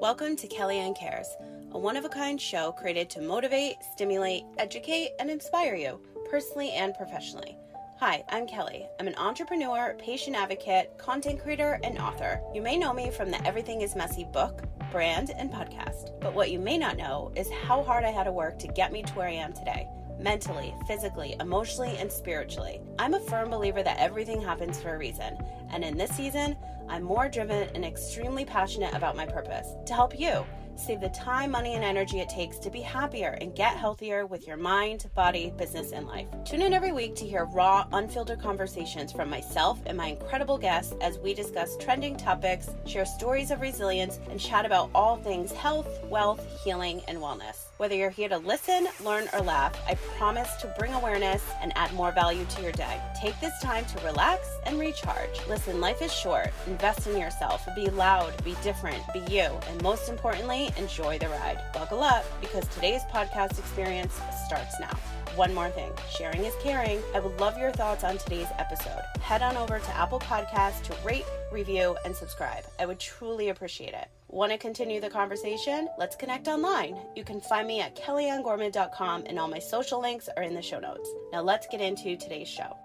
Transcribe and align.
Welcome 0.00 0.36
to 0.36 0.46
Kellyanne 0.46 0.96
Cares, 0.96 1.36
a 1.72 1.78
one 1.78 1.96
of 1.96 2.04
a 2.04 2.08
kind 2.08 2.40
show 2.40 2.70
created 2.70 3.10
to 3.10 3.20
motivate, 3.20 3.78
stimulate, 3.92 4.44
educate, 4.56 5.10
and 5.18 5.28
inspire 5.28 5.74
you, 5.74 5.98
personally 6.30 6.70
and 6.70 6.94
professionally. 6.94 7.58
Hi, 7.98 8.22
I'm 8.28 8.46
Kelly. 8.46 8.86
I'm 9.00 9.08
an 9.08 9.16
entrepreneur, 9.16 9.96
patient 9.98 10.36
advocate, 10.36 10.96
content 10.98 11.42
creator, 11.42 11.80
and 11.82 11.98
author. 11.98 12.40
You 12.54 12.62
may 12.62 12.76
know 12.76 12.92
me 12.92 13.10
from 13.10 13.32
the 13.32 13.44
Everything 13.44 13.80
is 13.80 13.96
Messy 13.96 14.24
book, 14.32 14.62
brand, 14.92 15.32
and 15.36 15.50
podcast. 15.50 16.12
But 16.20 16.32
what 16.32 16.52
you 16.52 16.60
may 16.60 16.78
not 16.78 16.96
know 16.96 17.32
is 17.34 17.50
how 17.50 17.82
hard 17.82 18.04
I 18.04 18.10
had 18.10 18.24
to 18.24 18.32
work 18.32 18.56
to 18.60 18.68
get 18.68 18.92
me 18.92 19.02
to 19.02 19.12
where 19.14 19.26
I 19.26 19.32
am 19.32 19.52
today 19.52 19.88
mentally, 20.18 20.74
physically, 20.86 21.36
emotionally, 21.40 21.96
and 21.98 22.10
spiritually. 22.10 22.80
I'm 22.98 23.14
a 23.14 23.20
firm 23.20 23.50
believer 23.50 23.82
that 23.82 23.98
everything 23.98 24.40
happens 24.40 24.80
for 24.80 24.94
a 24.94 24.98
reason, 24.98 25.36
and 25.70 25.84
in 25.84 25.96
this 25.96 26.10
season, 26.10 26.56
I'm 26.88 27.02
more 27.02 27.28
driven 27.28 27.68
and 27.74 27.84
extremely 27.84 28.44
passionate 28.44 28.94
about 28.94 29.16
my 29.16 29.26
purpose 29.26 29.74
to 29.86 29.94
help 29.94 30.18
you 30.18 30.44
save 30.78 31.00
the 31.00 31.08
time, 31.08 31.50
money, 31.50 31.74
and 31.74 31.84
energy 31.84 32.20
it 32.20 32.28
takes 32.28 32.58
to 32.58 32.70
be 32.70 32.80
happier 32.80 33.36
and 33.40 33.54
get 33.54 33.76
healthier 33.76 34.26
with 34.26 34.46
your 34.46 34.56
mind, 34.56 35.10
body, 35.14 35.52
business, 35.56 35.92
and 35.92 36.06
life. 36.06 36.28
Tune 36.44 36.62
in 36.62 36.72
every 36.72 36.92
week 36.92 37.14
to 37.16 37.26
hear 37.26 37.44
raw, 37.46 37.86
unfiltered 37.92 38.40
conversations 38.40 39.12
from 39.12 39.28
myself 39.28 39.80
and 39.86 39.96
my 39.96 40.06
incredible 40.08 40.58
guests 40.58 40.94
as 41.00 41.18
we 41.18 41.34
discuss 41.34 41.76
trending 41.78 42.16
topics, 42.16 42.70
share 42.86 43.06
stories 43.06 43.50
of 43.50 43.60
resilience, 43.60 44.20
and 44.30 44.40
chat 44.40 44.64
about 44.64 44.90
all 44.94 45.16
things 45.16 45.52
health, 45.52 45.88
wealth, 46.04 46.44
healing, 46.64 47.02
and 47.08 47.18
wellness. 47.18 47.67
Whether 47.78 47.94
you're 47.94 48.10
here 48.10 48.28
to 48.28 48.38
listen, 48.38 48.88
learn, 49.04 49.28
or 49.32 49.38
laugh, 49.38 49.72
I 49.86 49.94
promise 50.18 50.52
to 50.62 50.74
bring 50.76 50.94
awareness 50.94 51.44
and 51.62 51.72
add 51.76 51.94
more 51.94 52.10
value 52.10 52.44
to 52.44 52.62
your 52.62 52.72
day. 52.72 53.00
Take 53.22 53.38
this 53.38 53.56
time 53.62 53.84
to 53.84 54.04
relax 54.04 54.48
and 54.66 54.80
recharge. 54.80 55.46
Listen, 55.48 55.80
life 55.80 56.02
is 56.02 56.12
short. 56.12 56.48
Invest 56.66 57.06
in 57.06 57.16
yourself. 57.16 57.68
Be 57.76 57.88
loud, 57.88 58.32
be 58.42 58.56
different, 58.64 59.00
be 59.12 59.20
you, 59.32 59.48
and 59.68 59.80
most 59.80 60.08
importantly, 60.08 60.70
enjoy 60.76 61.20
the 61.20 61.28
ride. 61.28 61.60
Buckle 61.72 62.02
up 62.02 62.24
because 62.40 62.66
today's 62.66 63.02
podcast 63.12 63.60
experience 63.60 64.20
starts 64.44 64.74
now. 64.80 64.98
One 65.38 65.54
more 65.54 65.70
thing 65.70 65.92
sharing 66.10 66.44
is 66.44 66.54
caring. 66.60 67.00
I 67.14 67.20
would 67.20 67.38
love 67.38 67.56
your 67.56 67.70
thoughts 67.70 68.02
on 68.02 68.18
today's 68.18 68.48
episode. 68.58 69.02
Head 69.20 69.40
on 69.40 69.56
over 69.56 69.78
to 69.78 69.96
Apple 69.96 70.18
Podcasts 70.18 70.82
to 70.82 70.96
rate, 71.06 71.24
review, 71.52 71.96
and 72.04 72.12
subscribe. 72.12 72.64
I 72.80 72.86
would 72.86 72.98
truly 72.98 73.50
appreciate 73.50 73.94
it. 73.94 74.08
Want 74.26 74.50
to 74.50 74.58
continue 74.58 75.00
the 75.00 75.08
conversation? 75.08 75.86
Let's 75.96 76.16
connect 76.16 76.48
online. 76.48 76.98
You 77.14 77.22
can 77.22 77.40
find 77.40 77.68
me 77.68 77.80
at 77.80 77.94
kellyannegorman.com, 77.94 79.26
and 79.26 79.38
all 79.38 79.46
my 79.46 79.60
social 79.60 80.00
links 80.00 80.28
are 80.36 80.42
in 80.42 80.56
the 80.56 80.60
show 80.60 80.80
notes. 80.80 81.08
Now, 81.30 81.42
let's 81.42 81.68
get 81.68 81.80
into 81.80 82.16
today's 82.16 82.48
show. 82.48 82.76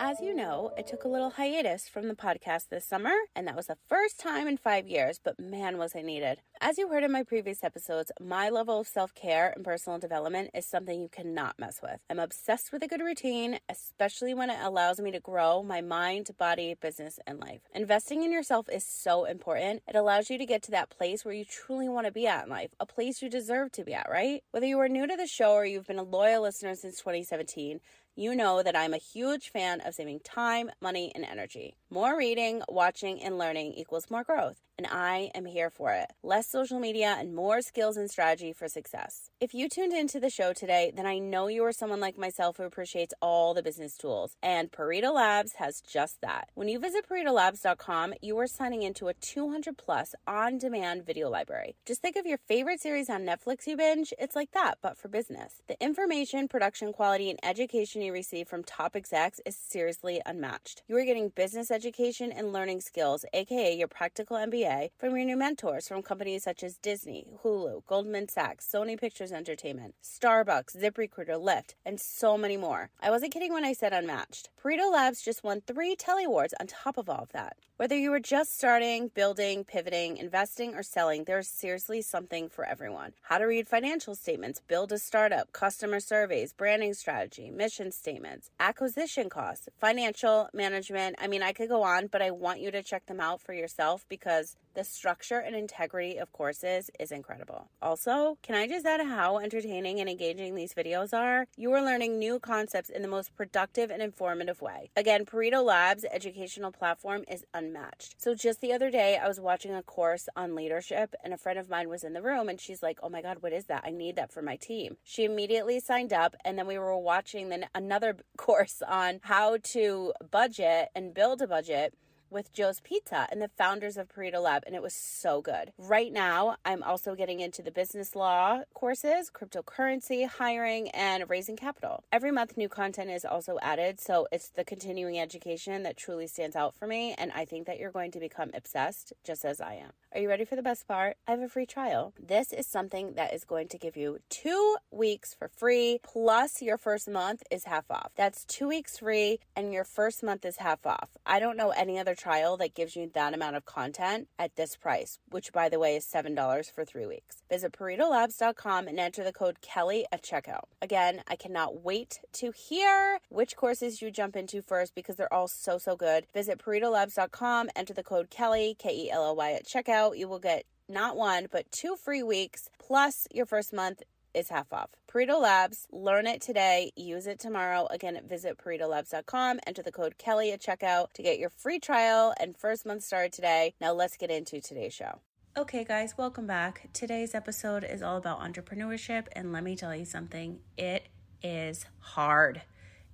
As 0.00 0.20
you 0.20 0.32
know, 0.32 0.70
I 0.78 0.82
took 0.82 1.02
a 1.02 1.08
little 1.08 1.30
hiatus 1.30 1.88
from 1.88 2.06
the 2.06 2.14
podcast 2.14 2.68
this 2.68 2.86
summer, 2.86 3.12
and 3.34 3.48
that 3.48 3.56
was 3.56 3.66
the 3.66 3.78
first 3.88 4.20
time 4.20 4.46
in 4.46 4.56
five 4.56 4.86
years, 4.86 5.18
but 5.22 5.40
man, 5.40 5.76
was 5.76 5.96
I 5.96 6.02
needed. 6.02 6.38
As 6.60 6.78
you 6.78 6.88
heard 6.88 7.02
in 7.02 7.10
my 7.10 7.24
previous 7.24 7.64
episodes, 7.64 8.12
my 8.20 8.48
level 8.48 8.78
of 8.78 8.86
self 8.86 9.12
care 9.12 9.52
and 9.56 9.64
personal 9.64 9.98
development 9.98 10.50
is 10.54 10.66
something 10.66 11.00
you 11.00 11.08
cannot 11.08 11.58
mess 11.58 11.80
with. 11.82 11.98
I'm 12.08 12.20
obsessed 12.20 12.70
with 12.72 12.84
a 12.84 12.86
good 12.86 13.00
routine, 13.00 13.58
especially 13.68 14.34
when 14.34 14.50
it 14.50 14.60
allows 14.62 15.00
me 15.00 15.10
to 15.10 15.18
grow 15.18 15.64
my 15.64 15.80
mind, 15.80 16.30
body, 16.38 16.76
business, 16.80 17.18
and 17.26 17.40
life. 17.40 17.62
Investing 17.74 18.22
in 18.22 18.30
yourself 18.30 18.68
is 18.72 18.86
so 18.86 19.24
important. 19.24 19.82
It 19.88 19.96
allows 19.96 20.30
you 20.30 20.38
to 20.38 20.46
get 20.46 20.62
to 20.64 20.70
that 20.70 20.90
place 20.90 21.24
where 21.24 21.34
you 21.34 21.44
truly 21.44 21.88
want 21.88 22.06
to 22.06 22.12
be 22.12 22.28
at 22.28 22.44
in 22.44 22.50
life, 22.50 22.70
a 22.78 22.86
place 22.86 23.20
you 23.20 23.28
deserve 23.28 23.72
to 23.72 23.82
be 23.82 23.94
at, 23.94 24.08
right? 24.08 24.44
Whether 24.52 24.66
you 24.66 24.78
are 24.78 24.88
new 24.88 25.08
to 25.08 25.16
the 25.16 25.26
show 25.26 25.54
or 25.54 25.66
you've 25.66 25.88
been 25.88 25.98
a 25.98 26.04
loyal 26.04 26.42
listener 26.44 26.76
since 26.76 26.98
2017, 26.98 27.80
you 28.18 28.34
know 28.34 28.62
that 28.64 28.76
I'm 28.76 28.92
a 28.92 28.98
huge 28.98 29.50
fan 29.50 29.80
of 29.80 29.94
saving 29.94 30.20
time, 30.20 30.72
money, 30.80 31.12
and 31.14 31.24
energy. 31.24 31.76
More 31.88 32.18
reading, 32.18 32.62
watching, 32.68 33.22
and 33.22 33.38
learning 33.38 33.74
equals 33.74 34.10
more 34.10 34.24
growth 34.24 34.60
and 34.78 34.86
I 34.86 35.32
am 35.34 35.44
here 35.44 35.70
for 35.70 35.92
it. 35.92 36.12
Less 36.22 36.46
social 36.46 36.78
media 36.78 37.16
and 37.18 37.34
more 37.34 37.60
skills 37.60 37.96
and 37.96 38.08
strategy 38.08 38.52
for 38.52 38.68
success. 38.68 39.28
If 39.40 39.52
you 39.52 39.68
tuned 39.68 39.92
into 39.92 40.20
the 40.20 40.30
show 40.30 40.52
today, 40.52 40.92
then 40.94 41.04
I 41.04 41.18
know 41.18 41.48
you 41.48 41.64
are 41.64 41.72
someone 41.72 41.98
like 41.98 42.16
myself 42.16 42.56
who 42.56 42.62
appreciates 42.62 43.12
all 43.20 43.54
the 43.54 43.62
business 43.62 43.96
tools, 43.96 44.36
and 44.40 44.70
Pareto 44.70 45.12
Labs 45.12 45.54
has 45.54 45.80
just 45.80 46.20
that. 46.22 46.50
When 46.54 46.68
you 46.68 46.78
visit 46.78 47.08
ParetoLabs.com, 47.08 48.14
you 48.22 48.38
are 48.38 48.46
signing 48.46 48.82
into 48.84 49.08
a 49.08 49.14
200 49.14 49.76
plus 49.76 50.14
on 50.28 50.58
demand 50.58 51.04
video 51.04 51.28
library. 51.28 51.74
Just 51.84 52.00
think 52.00 52.16
of 52.16 52.26
your 52.26 52.38
favorite 52.38 52.80
series 52.80 53.10
on 53.10 53.26
Netflix 53.26 53.66
you 53.66 53.76
binge, 53.76 54.14
it's 54.18 54.36
like 54.36 54.52
that, 54.52 54.78
but 54.80 54.96
for 54.96 55.08
business. 55.08 55.54
The 55.66 55.82
information, 55.82 56.46
production 56.46 56.92
quality, 56.92 57.30
and 57.30 57.40
education 57.42 58.00
you 58.00 58.12
receive 58.12 58.46
from 58.46 58.62
top 58.62 58.94
execs 58.94 59.40
is 59.44 59.56
seriously 59.56 60.20
unmatched. 60.24 60.84
You 60.86 60.96
are 60.96 61.04
getting 61.04 61.30
business 61.30 61.72
education 61.72 62.30
and 62.30 62.52
learning 62.52 62.80
skills, 62.82 63.24
aka 63.34 63.74
your 63.76 63.88
practical 63.88 64.36
MBA 64.36 64.67
from 64.98 65.16
your 65.16 65.24
new 65.24 65.36
mentors 65.36 65.88
from 65.88 66.02
companies 66.02 66.44
such 66.44 66.62
as 66.62 66.76
Disney, 66.76 67.26
Hulu, 67.42 67.86
Goldman 67.86 68.28
Sachs, 68.28 68.68
Sony 68.70 69.00
Pictures 69.00 69.32
Entertainment, 69.32 69.94
Starbucks, 70.04 70.76
ZipRecruiter, 70.76 71.42
Lyft, 71.42 71.74
and 71.86 71.98
so 71.98 72.36
many 72.36 72.58
more. 72.58 72.90
I 73.00 73.10
wasn't 73.10 73.32
kidding 73.32 73.54
when 73.54 73.64
I 73.64 73.72
said 73.72 73.94
unmatched. 73.94 74.50
Pareto 74.62 74.92
Labs 74.92 75.22
just 75.22 75.42
won 75.42 75.62
three 75.62 75.96
Telly 75.96 76.24
Awards 76.24 76.52
on 76.60 76.66
top 76.66 76.98
of 76.98 77.08
all 77.08 77.22
of 77.22 77.32
that. 77.32 77.56
Whether 77.78 77.96
you 77.96 78.12
are 78.12 78.20
just 78.20 78.58
starting, 78.58 79.08
building, 79.14 79.64
pivoting, 79.64 80.16
investing, 80.16 80.74
or 80.74 80.82
selling, 80.82 81.24
there's 81.24 81.48
seriously 81.48 82.02
something 82.02 82.48
for 82.48 82.64
everyone. 82.66 83.12
How 83.22 83.38
to 83.38 83.44
read 83.44 83.68
financial 83.68 84.16
statements, 84.16 84.60
build 84.66 84.90
a 84.90 84.98
startup, 84.98 85.52
customer 85.52 86.00
surveys, 86.00 86.52
branding 86.52 86.92
strategy, 86.92 87.50
mission 87.50 87.92
statements, 87.92 88.50
acquisition 88.58 89.30
costs, 89.30 89.68
financial 89.78 90.48
management. 90.52 91.14
I 91.20 91.28
mean, 91.28 91.42
I 91.42 91.52
could 91.52 91.68
go 91.68 91.84
on, 91.84 92.08
but 92.08 92.20
I 92.20 92.32
want 92.32 92.60
you 92.60 92.72
to 92.72 92.82
check 92.82 93.06
them 93.06 93.20
out 93.20 93.40
for 93.40 93.52
yourself 93.52 94.04
because 94.08 94.56
the 94.78 94.84
structure 94.84 95.40
and 95.40 95.56
integrity 95.56 96.18
of 96.18 96.30
courses 96.30 96.88
is 97.00 97.10
incredible. 97.10 97.68
Also, 97.82 98.38
can 98.42 98.54
I 98.54 98.68
just 98.68 98.86
add 98.86 99.04
how 99.04 99.38
entertaining 99.38 99.98
and 99.98 100.08
engaging 100.08 100.54
these 100.54 100.72
videos 100.72 101.12
are? 101.12 101.48
You 101.56 101.72
are 101.72 101.82
learning 101.82 102.20
new 102.20 102.38
concepts 102.38 102.88
in 102.88 103.02
the 103.02 103.08
most 103.08 103.34
productive 103.34 103.90
and 103.90 104.00
informative 104.00 104.62
way. 104.62 104.92
Again, 104.94 105.24
Pareto 105.24 105.64
Labs 105.64 106.04
educational 106.12 106.70
platform 106.70 107.24
is 107.26 107.44
unmatched. 107.52 108.22
So 108.22 108.36
just 108.36 108.60
the 108.60 108.72
other 108.72 108.88
day, 108.88 109.18
I 109.20 109.26
was 109.26 109.40
watching 109.40 109.74
a 109.74 109.82
course 109.82 110.28
on 110.36 110.54
leadership 110.54 111.12
and 111.24 111.34
a 111.34 111.38
friend 111.38 111.58
of 111.58 111.68
mine 111.68 111.88
was 111.88 112.04
in 112.04 112.12
the 112.12 112.22
room 112.22 112.48
and 112.48 112.60
she's 112.60 112.80
like, 112.80 113.00
"Oh 113.02 113.08
my 113.08 113.20
god, 113.20 113.38
what 113.40 113.52
is 113.52 113.64
that? 113.64 113.82
I 113.84 113.90
need 113.90 114.14
that 114.14 114.30
for 114.30 114.42
my 114.42 114.54
team." 114.54 114.96
She 115.02 115.24
immediately 115.24 115.80
signed 115.80 116.12
up 116.12 116.36
and 116.44 116.56
then 116.56 116.68
we 116.68 116.78
were 116.78 116.96
watching 116.96 117.48
then 117.48 117.66
another 117.74 118.16
course 118.36 118.80
on 118.86 119.18
how 119.22 119.56
to 119.74 120.12
budget 120.30 120.90
and 120.94 121.12
build 121.12 121.42
a 121.42 121.48
budget 121.48 121.94
with 122.30 122.52
Joe's 122.52 122.80
Pizza 122.80 123.26
and 123.30 123.40
the 123.40 123.50
founders 123.56 123.96
of 123.96 124.08
Pareto 124.08 124.42
Lab, 124.42 124.62
and 124.66 124.74
it 124.74 124.82
was 124.82 124.94
so 124.94 125.40
good. 125.40 125.72
Right 125.78 126.12
now, 126.12 126.56
I'm 126.64 126.82
also 126.82 127.14
getting 127.14 127.40
into 127.40 127.62
the 127.62 127.70
business 127.70 128.14
law 128.14 128.62
courses, 128.74 129.30
cryptocurrency, 129.30 130.28
hiring, 130.28 130.88
and 130.90 131.28
raising 131.28 131.56
capital. 131.56 132.04
Every 132.12 132.30
month, 132.30 132.56
new 132.56 132.68
content 132.68 133.10
is 133.10 133.24
also 133.24 133.58
added, 133.62 134.00
so 134.00 134.26
it's 134.32 134.50
the 134.50 134.64
continuing 134.64 135.18
education 135.18 135.82
that 135.82 135.96
truly 135.96 136.26
stands 136.26 136.56
out 136.56 136.74
for 136.74 136.86
me, 136.86 137.14
and 137.16 137.32
I 137.32 137.44
think 137.44 137.66
that 137.66 137.78
you're 137.78 137.90
going 137.90 138.10
to 138.12 138.20
become 138.20 138.50
obsessed 138.54 139.12
just 139.24 139.44
as 139.44 139.60
I 139.60 139.74
am. 139.74 139.90
Are 140.12 140.20
you 140.20 140.28
ready 140.28 140.44
for 140.44 140.56
the 140.56 140.62
best 140.62 140.88
part? 140.88 141.16
I 141.26 141.32
have 141.32 141.40
a 141.40 141.48
free 141.48 141.66
trial. 141.66 142.14
This 142.18 142.52
is 142.52 142.66
something 142.66 143.14
that 143.14 143.34
is 143.34 143.44
going 143.44 143.68
to 143.68 143.78
give 143.78 143.96
you 143.96 144.18
two 144.30 144.76
weeks 144.90 145.34
for 145.34 145.48
free, 145.48 146.00
plus 146.02 146.62
your 146.62 146.78
first 146.78 147.08
month 147.08 147.42
is 147.50 147.64
half 147.64 147.90
off. 147.90 148.12
That's 148.16 148.44
two 148.44 148.68
weeks 148.68 148.98
free, 148.98 149.40
and 149.54 149.72
your 149.72 149.84
first 149.84 150.22
month 150.22 150.44
is 150.44 150.56
half 150.56 150.86
off. 150.86 151.10
I 151.26 151.38
don't 151.40 151.56
know 151.56 151.70
any 151.70 151.98
other 151.98 152.14
trial 152.18 152.56
that 152.58 152.74
gives 152.74 152.96
you 152.96 153.10
that 153.14 153.32
amount 153.32 153.56
of 153.56 153.64
content 153.64 154.28
at 154.38 154.56
this 154.56 154.76
price, 154.76 155.18
which 155.30 155.52
by 155.52 155.68
the 155.68 155.78
way 155.78 155.96
is 155.96 156.04
$7 156.04 156.70
for 156.70 156.84
three 156.84 157.06
weeks. 157.06 157.42
Visit 157.48 157.72
ParetoLabs.com 157.72 158.88
and 158.88 159.00
enter 159.00 159.24
the 159.24 159.32
code 159.32 159.60
Kelly 159.62 160.04
at 160.12 160.22
checkout. 160.22 160.64
Again, 160.82 161.22
I 161.28 161.36
cannot 161.36 161.82
wait 161.82 162.20
to 162.34 162.52
hear 162.52 163.20
which 163.30 163.56
courses 163.56 164.02
you 164.02 164.10
jump 164.10 164.36
into 164.36 164.60
first 164.60 164.94
because 164.94 165.16
they're 165.16 165.32
all 165.32 165.48
so, 165.48 165.78
so 165.78 165.96
good. 165.96 166.26
Visit 166.34 166.58
ParetoLabs.com, 166.58 167.70
enter 167.74 167.94
the 167.94 168.02
code 168.02 168.28
Kelly, 168.28 168.76
K 168.78 168.90
E 168.90 169.10
L 169.10 169.24
L 169.24 169.36
Y 169.36 169.52
at 169.52 169.66
checkout. 169.66 170.18
You 170.18 170.28
will 170.28 170.38
get 170.38 170.64
not 170.88 171.16
one, 171.16 171.46
but 171.50 171.70
two 171.70 171.96
free 171.96 172.22
weeks 172.22 172.70
plus 172.78 173.28
your 173.32 173.46
first 173.46 173.72
month 173.72 174.02
is 174.34 174.48
half 174.48 174.72
off. 174.72 174.90
Pareto 175.10 175.40
Labs, 175.40 175.86
learn 175.90 176.26
it 176.26 176.40
today, 176.40 176.92
use 176.96 177.26
it 177.26 177.38
tomorrow. 177.38 177.86
Again, 177.90 178.20
visit 178.26 178.58
ParetoLabs.com, 178.58 179.60
enter 179.66 179.82
the 179.82 179.92
code 179.92 180.18
Kelly 180.18 180.52
at 180.52 180.60
checkout 180.60 181.12
to 181.14 181.22
get 181.22 181.38
your 181.38 181.50
free 181.50 181.78
trial 181.78 182.34
and 182.38 182.56
first 182.56 182.86
month 182.86 183.04
started 183.04 183.32
today. 183.32 183.74
Now 183.80 183.92
let's 183.92 184.16
get 184.16 184.30
into 184.30 184.60
today's 184.60 184.94
show. 184.94 185.20
Okay, 185.56 185.82
guys, 185.82 186.16
welcome 186.16 186.46
back. 186.46 186.88
Today's 186.92 187.34
episode 187.34 187.82
is 187.82 188.00
all 188.02 188.16
about 188.16 188.40
entrepreneurship, 188.40 189.26
and 189.32 189.52
let 189.52 189.64
me 189.64 189.74
tell 189.74 189.96
you 189.96 190.04
something 190.04 190.60
it 190.76 191.08
is 191.42 191.84
hard. 191.98 192.62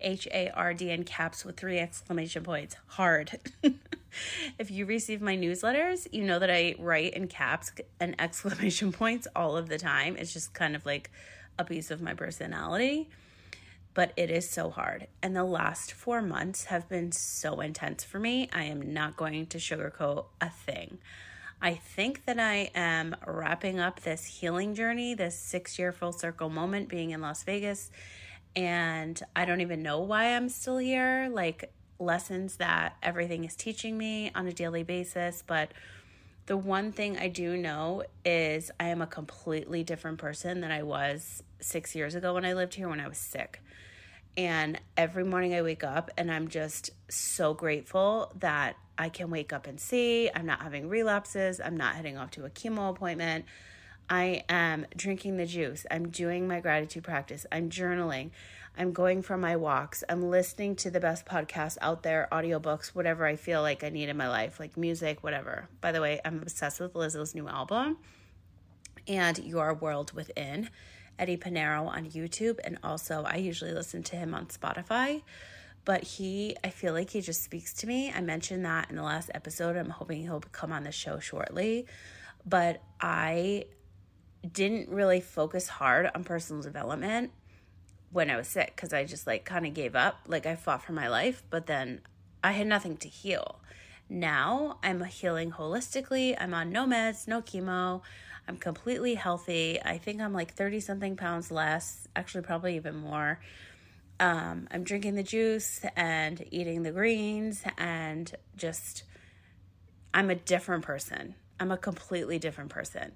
H 0.04 0.28
A 0.32 0.50
R 0.50 0.74
D 0.74 0.90
in 0.90 1.04
caps 1.04 1.44
with 1.44 1.56
three 1.56 1.78
exclamation 1.78 2.44
points. 2.44 2.76
Hard. 2.86 3.40
if 4.58 4.70
you 4.70 4.86
receive 4.86 5.20
my 5.20 5.36
newsletters, 5.36 6.06
you 6.12 6.22
know 6.24 6.38
that 6.38 6.50
I 6.50 6.74
write 6.78 7.14
in 7.14 7.28
caps 7.28 7.72
and 7.98 8.14
exclamation 8.20 8.92
points 8.92 9.26
all 9.34 9.56
of 9.56 9.68
the 9.68 9.78
time. 9.78 10.16
It's 10.16 10.32
just 10.32 10.54
kind 10.54 10.76
of 10.76 10.86
like 10.86 11.10
a 11.58 11.64
piece 11.64 11.90
of 11.90 12.00
my 12.00 12.14
personality. 12.14 13.08
But 13.94 14.12
it 14.16 14.30
is 14.30 14.48
so 14.48 14.70
hard. 14.70 15.06
And 15.22 15.36
the 15.36 15.44
last 15.44 15.92
four 15.92 16.20
months 16.20 16.64
have 16.64 16.88
been 16.88 17.12
so 17.12 17.60
intense 17.60 18.02
for 18.02 18.18
me. 18.18 18.50
I 18.52 18.64
am 18.64 18.92
not 18.92 19.16
going 19.16 19.46
to 19.46 19.58
sugarcoat 19.58 20.26
a 20.40 20.50
thing. 20.50 20.98
I 21.62 21.74
think 21.74 22.26
that 22.26 22.38
I 22.38 22.70
am 22.74 23.16
wrapping 23.26 23.78
up 23.78 24.00
this 24.00 24.26
healing 24.26 24.74
journey, 24.74 25.14
this 25.14 25.38
six 25.38 25.78
year 25.78 25.92
full 25.92 26.12
circle 26.12 26.50
moment 26.50 26.88
being 26.88 27.10
in 27.10 27.20
Las 27.20 27.44
Vegas. 27.44 27.90
And 28.56 29.20
I 29.34 29.44
don't 29.44 29.60
even 29.60 29.82
know 29.82 30.00
why 30.00 30.36
I'm 30.36 30.48
still 30.48 30.78
here. 30.78 31.28
Like 31.32 31.72
lessons 31.98 32.56
that 32.56 32.96
everything 33.02 33.44
is 33.44 33.54
teaching 33.56 33.96
me 33.96 34.30
on 34.34 34.46
a 34.46 34.52
daily 34.52 34.82
basis. 34.82 35.42
But 35.46 35.72
the 36.46 36.56
one 36.56 36.92
thing 36.92 37.16
I 37.18 37.28
do 37.28 37.56
know 37.56 38.04
is 38.24 38.70
I 38.78 38.88
am 38.88 39.00
a 39.00 39.06
completely 39.06 39.82
different 39.82 40.18
person 40.18 40.60
than 40.60 40.70
I 40.70 40.82
was 40.82 41.42
six 41.60 41.94
years 41.94 42.14
ago 42.14 42.34
when 42.34 42.44
I 42.44 42.52
lived 42.52 42.74
here 42.74 42.88
when 42.88 43.00
I 43.00 43.08
was 43.08 43.18
sick. 43.18 43.60
And 44.36 44.80
every 44.96 45.24
morning 45.24 45.54
I 45.54 45.62
wake 45.62 45.84
up 45.84 46.10
and 46.16 46.30
I'm 46.30 46.48
just 46.48 46.90
so 47.08 47.54
grateful 47.54 48.32
that 48.40 48.76
I 48.98 49.08
can 49.08 49.30
wake 49.30 49.52
up 49.52 49.66
and 49.66 49.80
see. 49.80 50.30
I'm 50.34 50.46
not 50.46 50.62
having 50.62 50.88
relapses. 50.88 51.60
I'm 51.60 51.76
not 51.76 51.94
heading 51.94 52.16
off 52.16 52.32
to 52.32 52.44
a 52.44 52.50
chemo 52.50 52.90
appointment. 52.90 53.44
I 54.08 54.44
am 54.48 54.86
drinking 54.96 55.36
the 55.36 55.46
juice. 55.46 55.86
I'm 55.90 56.08
doing 56.08 56.46
my 56.46 56.60
gratitude 56.60 57.04
practice. 57.04 57.46
I'm 57.50 57.70
journaling. 57.70 58.30
I'm 58.76 58.92
going 58.92 59.22
for 59.22 59.36
my 59.36 59.56
walks. 59.56 60.02
I'm 60.08 60.30
listening 60.30 60.76
to 60.76 60.90
the 60.90 61.00
best 61.00 61.26
podcasts 61.26 61.78
out 61.80 62.02
there, 62.02 62.28
audiobooks, 62.32 62.88
whatever 62.88 63.24
I 63.24 63.36
feel 63.36 63.62
like 63.62 63.84
I 63.84 63.88
need 63.88 64.08
in 64.08 64.16
my 64.16 64.28
life, 64.28 64.58
like 64.58 64.76
music, 64.76 65.22
whatever. 65.22 65.68
By 65.80 65.92
the 65.92 66.00
way, 66.00 66.20
I'm 66.24 66.42
obsessed 66.42 66.80
with 66.80 66.94
Lizzo's 66.94 67.34
new 67.34 67.48
album 67.48 67.98
and 69.06 69.38
Your 69.38 69.74
World 69.74 70.12
Within. 70.12 70.70
Eddie 71.18 71.36
Pinero 71.36 71.86
on 71.86 72.06
YouTube. 72.06 72.58
And 72.64 72.78
also, 72.82 73.24
I 73.26 73.36
usually 73.36 73.72
listen 73.72 74.02
to 74.04 74.16
him 74.16 74.34
on 74.34 74.46
Spotify. 74.46 75.22
But 75.84 76.02
he, 76.02 76.56
I 76.64 76.70
feel 76.70 76.94
like 76.94 77.10
he 77.10 77.20
just 77.20 77.42
speaks 77.42 77.74
to 77.74 77.86
me. 77.86 78.10
I 78.10 78.20
mentioned 78.20 78.64
that 78.64 78.88
in 78.90 78.96
the 78.96 79.02
last 79.02 79.30
episode. 79.34 79.76
I'm 79.76 79.90
hoping 79.90 80.22
he'll 80.22 80.40
come 80.40 80.72
on 80.72 80.84
the 80.84 80.92
show 80.92 81.18
shortly. 81.18 81.86
But 82.46 82.82
I 83.00 83.66
didn't 84.52 84.88
really 84.88 85.20
focus 85.20 85.68
hard 85.68 86.10
on 86.14 86.24
personal 86.24 86.62
development 86.62 87.30
when 88.10 88.30
I 88.30 88.36
was 88.36 88.48
sick 88.48 88.72
because 88.74 88.92
I 88.92 89.04
just 89.04 89.26
like 89.26 89.44
kind 89.44 89.66
of 89.66 89.74
gave 89.74 89.96
up. 89.96 90.20
Like 90.26 90.46
I 90.46 90.54
fought 90.54 90.82
for 90.82 90.92
my 90.92 91.08
life, 91.08 91.42
but 91.50 91.66
then 91.66 92.00
I 92.42 92.52
had 92.52 92.66
nothing 92.66 92.96
to 92.98 93.08
heal. 93.08 93.60
Now 94.08 94.78
I'm 94.82 95.02
healing 95.04 95.50
holistically. 95.50 96.36
I'm 96.38 96.54
on 96.54 96.70
no 96.70 96.84
meds, 96.86 97.26
no 97.26 97.40
chemo. 97.40 98.02
I'm 98.46 98.56
completely 98.56 99.14
healthy. 99.14 99.80
I 99.82 99.98
think 99.98 100.20
I'm 100.20 100.32
like 100.32 100.54
30 100.54 100.80
something 100.80 101.16
pounds 101.16 101.50
less, 101.50 102.06
actually, 102.14 102.42
probably 102.42 102.76
even 102.76 102.96
more. 102.96 103.40
Um, 104.20 104.68
I'm 104.70 104.84
drinking 104.84 105.14
the 105.14 105.22
juice 105.22 105.80
and 105.96 106.44
eating 106.50 106.82
the 106.82 106.92
greens, 106.92 107.62
and 107.78 108.30
just, 108.56 109.04
I'm 110.12 110.30
a 110.30 110.34
different 110.34 110.84
person. 110.84 111.34
I'm 111.58 111.72
a 111.72 111.76
completely 111.76 112.38
different 112.38 112.70
person. 112.70 113.12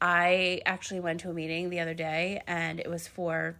I 0.00 0.60
actually 0.66 1.00
went 1.00 1.20
to 1.20 1.30
a 1.30 1.32
meeting 1.32 1.70
the 1.70 1.80
other 1.80 1.94
day, 1.94 2.42
and 2.46 2.80
it 2.80 2.88
was 2.88 3.08
for 3.08 3.56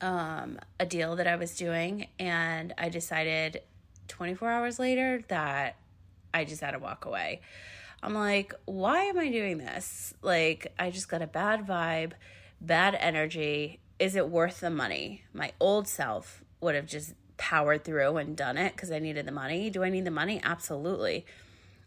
um, 0.00 0.58
a 0.80 0.86
deal 0.86 1.16
that 1.16 1.26
I 1.26 1.36
was 1.36 1.56
doing, 1.56 2.08
and 2.18 2.72
I 2.78 2.88
decided 2.88 3.62
24 4.08 4.50
hours 4.50 4.78
later 4.78 5.22
that 5.28 5.76
I 6.32 6.44
just 6.44 6.60
had 6.60 6.72
to 6.72 6.78
walk 6.78 7.04
away. 7.04 7.40
I'm 8.02 8.14
like, 8.14 8.54
why 8.66 9.04
am 9.04 9.18
I 9.18 9.30
doing 9.30 9.58
this? 9.58 10.14
Like, 10.22 10.72
I 10.78 10.90
just 10.90 11.08
got 11.08 11.22
a 11.22 11.26
bad 11.26 11.66
vibe, 11.66 12.12
bad 12.60 12.94
energy. 12.94 13.80
Is 13.98 14.16
it 14.16 14.28
worth 14.28 14.60
the 14.60 14.70
money? 14.70 15.24
My 15.32 15.52
old 15.60 15.88
self 15.88 16.44
would 16.60 16.74
have 16.74 16.86
just 16.86 17.14
powered 17.36 17.84
through 17.84 18.16
and 18.16 18.36
done 18.36 18.56
it 18.56 18.74
because 18.74 18.90
I 18.90 18.98
needed 18.98 19.26
the 19.26 19.32
money. 19.32 19.70
Do 19.70 19.82
I 19.82 19.90
need 19.90 20.04
the 20.04 20.10
money? 20.10 20.40
Absolutely. 20.42 21.26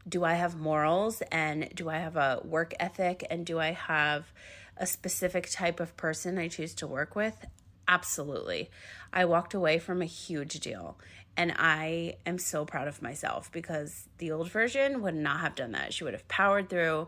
Do 0.08 0.24
I 0.24 0.34
have 0.34 0.58
morals 0.58 1.22
and 1.32 1.70
do 1.76 1.90
I 1.90 1.98
have 1.98 2.16
a 2.16 2.42
work 2.44 2.74
ethic 2.80 3.26
and 3.30 3.46
do 3.46 3.60
I 3.60 3.72
have 3.72 4.32
a 4.78 4.88
specific 4.88 5.50
type 5.50 5.80
of 5.80 5.96
person 5.98 6.38
I 6.38 6.48
choose 6.48 6.74
to 6.76 6.88
work 6.88 7.16
with? 7.16 7.46
Absolutely. 7.88 8.70
I 9.12 9.26
walked 9.26 9.54
away 9.54 9.80
from 9.80 10.02
a 10.02 10.06
huge 10.06 10.60
deal 10.60 10.98
and 11.36 11.54
I 11.58 12.18
am 12.26 12.38
so 12.38 12.66
proud 12.66 12.88
of 12.88 13.02
myself 13.02 13.52
because 13.52 14.08
the 14.18 14.32
old 14.32 14.52
version 14.52 15.02
would 15.02 15.16
not 15.16 15.40
have 15.40 15.56
done 15.56 15.72
that. 15.72 15.94
She 15.94 16.04
would 16.04 16.14
have 16.14 16.28
powered 16.28 16.70
through. 16.70 17.08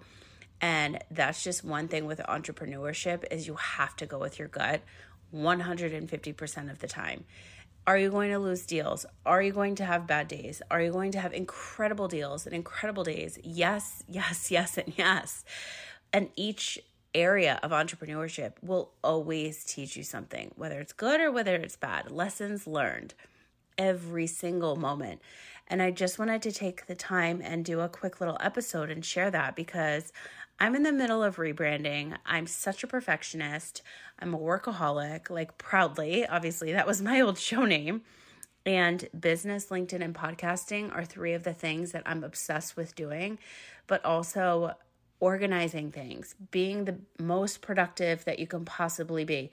And 0.60 1.04
that's 1.10 1.44
just 1.44 1.64
one 1.64 1.88
thing 1.88 2.06
with 2.06 2.20
entrepreneurship 2.20 3.26
is 3.32 3.48
you 3.48 3.56
have 3.56 3.96
to 3.98 4.06
go 4.06 4.20
with 4.20 4.38
your 4.40 4.48
gut 4.48 4.82
150% 5.34 6.72
of 6.72 6.80
the 6.80 6.88
time. 6.88 7.26
Are 7.88 7.98
you 7.98 8.12
going 8.12 8.30
to 8.32 8.38
lose 8.38 8.66
deals? 8.66 9.06
Are 9.26 9.42
you 9.42 9.52
going 9.52 9.76
to 9.76 9.86
have 9.86 10.06
bad 10.06 10.28
days? 10.28 10.62
Are 10.70 10.82
you 10.82 10.92
going 10.92 11.12
to 11.14 11.20
have 11.20 11.34
incredible 11.34 12.08
deals 12.08 12.46
and 12.46 12.54
incredible 12.54 13.04
days? 13.04 13.40
Yes, 13.44 14.04
yes, 14.08 14.52
yes, 14.58 14.78
and 14.78 14.94
yes. 14.98 15.44
And 16.14 16.30
each 16.36 16.80
area 17.14 17.60
of 17.64 17.72
entrepreneurship 17.72 18.54
will 18.62 18.92
always 19.04 19.66
teach 19.66 19.98
you 19.98 20.04
something, 20.04 20.52
whether 20.56 20.80
it's 20.80 20.94
good 20.94 21.20
or 21.20 21.32
whether 21.32 21.56
it's 21.56 21.76
bad. 21.76 22.12
Lessons 22.12 22.68
learned 22.68 23.14
every 23.78 24.28
single 24.28 24.76
moment. 24.76 25.22
And 25.68 25.82
I 25.82 25.90
just 25.90 26.20
wanted 26.20 26.42
to 26.44 26.52
take 26.52 26.86
the 26.86 26.96
time 26.96 27.42
and 27.44 27.66
do 27.66 27.80
a 27.80 27.90
quick 27.90 28.20
little 28.20 28.38
episode 28.42 28.90
and 28.90 29.04
share 29.04 29.32
that 29.32 29.56
because 29.56 30.12
I'm 30.62 30.76
in 30.76 30.84
the 30.84 30.92
middle 30.92 31.24
of 31.24 31.38
rebranding. 31.38 32.16
I'm 32.24 32.46
such 32.46 32.84
a 32.84 32.88
perfectionist. 32.88 33.82
I'm 34.20 34.36
a 34.36 34.38
workaholic, 34.38 35.32
like 35.32 35.58
proudly. 35.58 36.28
Obviously, 36.28 36.72
that 36.74 36.86
was 36.86 37.02
my 37.02 37.20
old 37.22 37.40
show 37.40 37.66
name. 37.66 38.04
And 38.64 39.10
business, 39.20 39.70
LinkedIn, 39.70 40.04
and 40.04 40.14
podcasting 40.14 40.96
are 40.96 41.04
three 41.04 41.34
of 41.34 41.44
the 41.44 41.52
things 41.52 41.94
that 41.94 42.04
I'm 42.06 42.24
obsessed 42.24 42.78
with 42.78 42.94
doing, 42.94 43.40
but 43.88 44.06
also 44.06 44.76
organizing 45.20 45.90
things, 45.90 46.36
being 46.52 46.86
the 46.86 47.00
most 47.18 47.62
productive 47.62 48.24
that 48.26 48.38
you 48.38 48.46
can 48.46 48.64
possibly 48.64 49.26
be 49.26 49.50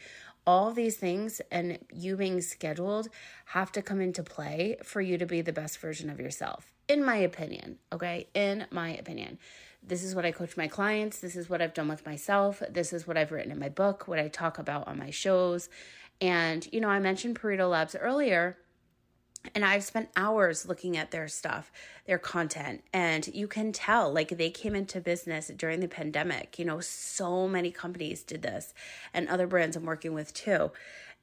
all 0.47 0.73
these 0.73 0.97
things 0.99 1.41
and 1.51 1.79
you 1.91 2.17
being 2.17 2.41
scheduled 2.43 3.09
have 3.47 3.73
to 3.73 3.83
come 3.83 4.01
into 4.01 4.23
play 4.23 4.77
for 4.83 5.01
you 5.01 5.17
to 5.17 5.27
be 5.27 5.41
the 5.41 5.53
best 5.53 5.79
version 5.79 6.09
of 6.11 6.21
yourself, 6.21 6.73
in 6.87 7.03
my 7.03 7.17
opinion. 7.17 7.79
Okay. 7.93 8.27
In 8.35 8.67
my 8.71 8.95
opinion. 8.97 9.39
This 9.83 10.03
is 10.03 10.15
what 10.15 10.25
I 10.25 10.33
coach 10.33 10.57
my 10.57 10.69
clients. 10.69 11.19
This 11.19 11.37
is 11.37 11.49
what 11.49 11.63
I've 11.63 11.75
done 11.75 11.89
with 11.89 12.05
myself. 12.05 12.63
This 12.71 12.93
is 12.93 13.07
what 13.07 13.17
I've 13.17 13.33
written 13.33 13.53
in 13.53 13.59
my 13.59 13.69
book, 13.69 14.07
what 14.07 14.19
I 14.19 14.29
talk 14.29 14.59
about 14.59 14.87
on 14.87 14.99
my 14.99 15.11
shows. 15.11 15.69
And, 16.21 16.67
you 16.73 16.81
know, 16.81 16.89
I 16.89 16.99
mentioned 16.99 17.41
Pareto 17.41 17.71
Labs 17.71 17.95
earlier 17.95 18.59
and 19.55 19.65
I've 19.65 19.85
spent 19.85 20.11
hours 20.17 20.67
looking 20.67 20.97
at 20.97 21.11
their 21.11 21.29
stuff, 21.29 21.71
their 22.07 22.19
content, 22.19 22.83
and 22.93 23.27
you 23.29 23.47
can 23.47 23.73
tell 23.73 24.13
like 24.13 24.31
they 24.31 24.51
came 24.51 24.75
into 24.75 25.01
business 25.01 25.49
during 25.57 25.81
the 25.81 25.89
pandemic. 25.89 26.59
You 26.59 26.65
know, 26.65 26.81
so 26.81 27.47
many 27.47 27.71
companies 27.71 28.23
did 28.23 28.43
this, 28.43 28.75
and 29.15 29.29
other 29.29 29.47
brands 29.47 29.77
I'm 29.77 29.85
working 29.85 30.13
with 30.13 30.35
too. 30.35 30.73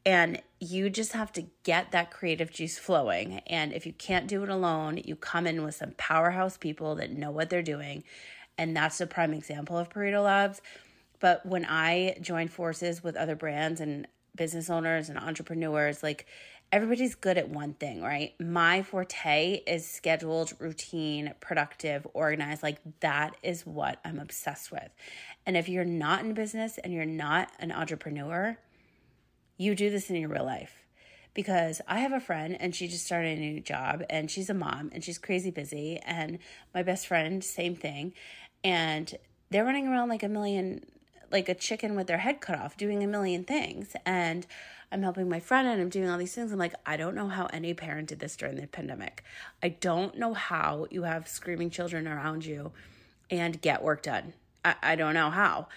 And 0.06 0.42
you 0.60 0.90
just 0.90 1.14
have 1.14 1.34
to 1.34 1.46
get 1.64 1.92
that 1.92 2.12
creative 2.12 2.52
juice 2.52 2.78
flowing. 2.78 3.40
And 3.48 3.74
if 3.74 3.88
you 3.88 3.94
can't 3.94 4.28
do 4.28 4.44
it 4.44 4.50
alone, 4.50 5.02
you 5.04 5.16
come 5.16 5.48
in 5.48 5.64
with 5.64 5.76
some 5.76 5.94
powerhouse 5.98 6.58
people 6.58 6.96
that 6.96 7.12
know 7.12 7.32
what 7.32 7.50
they're 7.50 7.64
doing. 7.64 8.04
And 8.58 8.76
that's 8.76 9.02
a 9.02 9.08
prime 9.08 9.34
example 9.34 9.78
of 9.78 9.90
Pareto 9.90 10.24
Labs. 10.24 10.62
But 11.20 11.46
when 11.46 11.66
I 11.66 12.18
join 12.22 12.48
forces 12.48 13.04
with 13.04 13.16
other 13.16 13.36
brands 13.36 13.82
and 13.82 14.08
business 14.36 14.70
owners 14.70 15.10
and 15.10 15.18
entrepreneurs, 15.18 16.04
like 16.04 16.26
everybody's 16.72 17.16
good 17.16 17.38
at 17.38 17.50
one 17.50 17.74
thing, 17.74 18.02
right? 18.02 18.34
My 18.40 18.82
forte 18.82 19.62
is 19.66 19.88
scheduled, 19.88 20.54
routine, 20.60 21.34
productive, 21.40 22.06
organized. 22.14 22.64
Like 22.64 22.80
that 23.00 23.36
is 23.44 23.66
what 23.66 24.00
I'm 24.04 24.20
obsessed 24.20 24.72
with. 24.72 24.90
And 25.46 25.56
if 25.56 25.70
you're 25.70 25.86
not 25.86 26.24
in 26.24 26.34
business 26.34 26.78
and 26.78 26.94
you're 26.94 27.06
not 27.06 27.52
an 27.60 27.72
entrepreneur, 27.72 28.58
you 29.58 29.76
do 29.76 29.90
this 29.90 30.10
in 30.10 30.18
your 30.18 30.30
real 30.30 30.46
life. 30.46 30.76
Because 31.34 31.82
I 31.86 32.00
have 32.00 32.14
a 32.14 32.22
friend 32.22 32.56
and 32.60 32.74
she 32.74 32.88
just 32.88 33.06
started 33.06 33.38
a 33.38 33.42
new 33.42 33.60
job 33.60 34.04
and 34.10 34.32
she's 34.32 34.50
a 34.50 34.54
mom 34.54 34.90
and 34.94 35.04
she's 35.04 35.18
crazy 35.18 35.52
busy. 35.52 36.00
And 36.06 36.40
my 36.74 36.82
best 36.82 37.08
friend, 37.08 37.44
same 37.44 37.76
thing. 37.76 38.14
And 38.66 39.16
they're 39.52 39.64
running 39.64 39.88
around 39.88 40.10
like 40.10 40.24
a 40.24 40.28
million, 40.28 40.86
like 41.32 41.48
a 41.48 41.54
chicken 41.54 41.96
with 41.96 42.08
their 42.08 42.18
head 42.18 42.42
cut 42.42 42.60
off, 42.60 42.76
doing 42.76 43.04
a 43.04 43.08
million 43.08 43.44
things. 43.44 43.96
And 44.06 44.48
I'm 44.92 45.04
helping 45.04 45.30
my 45.30 45.40
friend 45.40 45.68
and 45.68 45.80
I'm 45.80 45.90
doing 45.90 46.10
all 46.10 46.18
these 46.18 46.34
things. 46.34 46.52
I'm 46.52 46.58
like, 46.58 46.74
I 46.86 46.98
don't 46.98 47.16
know 47.16 47.28
how 47.28 47.46
any 47.48 47.74
parent 47.74 48.10
did 48.10 48.20
this 48.20 48.36
during 48.36 48.56
the 48.56 48.66
pandemic. 48.66 49.24
I 49.62 49.70
don't 49.70 50.18
know 50.18 50.34
how 50.34 50.88
you 50.90 51.04
have 51.04 51.28
screaming 51.28 51.70
children 51.70 52.08
around 52.08 52.46
you 52.46 52.72
and 53.30 53.62
get 53.62 53.84
work 53.84 54.02
done. 54.02 54.34
I, 54.64 54.76
I 54.82 54.96
don't 54.96 55.14
know 55.14 55.30
how. 55.30 55.68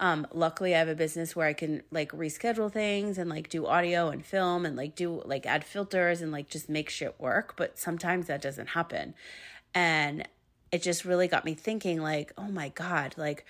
Um, 0.00 0.26
luckily 0.32 0.74
I 0.74 0.78
have 0.78 0.88
a 0.88 0.94
business 0.94 1.34
where 1.34 1.48
I 1.48 1.52
can 1.52 1.82
like 1.90 2.12
reschedule 2.12 2.72
things 2.72 3.18
and 3.18 3.28
like 3.28 3.48
do 3.48 3.66
audio 3.66 4.10
and 4.10 4.24
film 4.24 4.64
and 4.64 4.76
like 4.76 4.94
do 4.94 5.22
like 5.24 5.44
add 5.44 5.64
filters 5.64 6.22
and 6.22 6.30
like 6.32 6.48
just 6.48 6.68
make 6.68 6.88
shit 6.88 7.14
work. 7.18 7.54
But 7.56 7.78
sometimes 7.78 8.28
that 8.28 8.40
doesn't 8.40 8.68
happen. 8.68 9.14
And 9.74 10.26
it 10.70 10.82
just 10.82 11.04
really 11.04 11.28
got 11.28 11.44
me 11.44 11.54
thinking 11.54 12.00
like, 12.00 12.32
oh 12.36 12.48
my 12.48 12.70
God, 12.70 13.14
like 13.16 13.44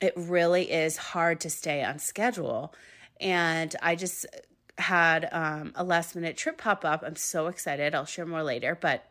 it 0.00 0.12
really 0.16 0.70
is 0.70 0.96
hard 0.96 1.40
to 1.40 1.50
stay 1.50 1.82
on 1.84 1.98
schedule. 1.98 2.74
And 3.20 3.74
I 3.82 3.94
just 3.94 4.26
had 4.78 5.28
um, 5.32 5.72
a 5.74 5.84
last 5.84 6.14
minute 6.14 6.36
trip 6.36 6.58
pop 6.58 6.84
up. 6.84 7.02
I'm 7.06 7.16
so 7.16 7.46
excited. 7.46 7.94
I'll 7.94 8.04
share 8.04 8.26
more 8.26 8.42
later, 8.42 8.76
but 8.80 9.04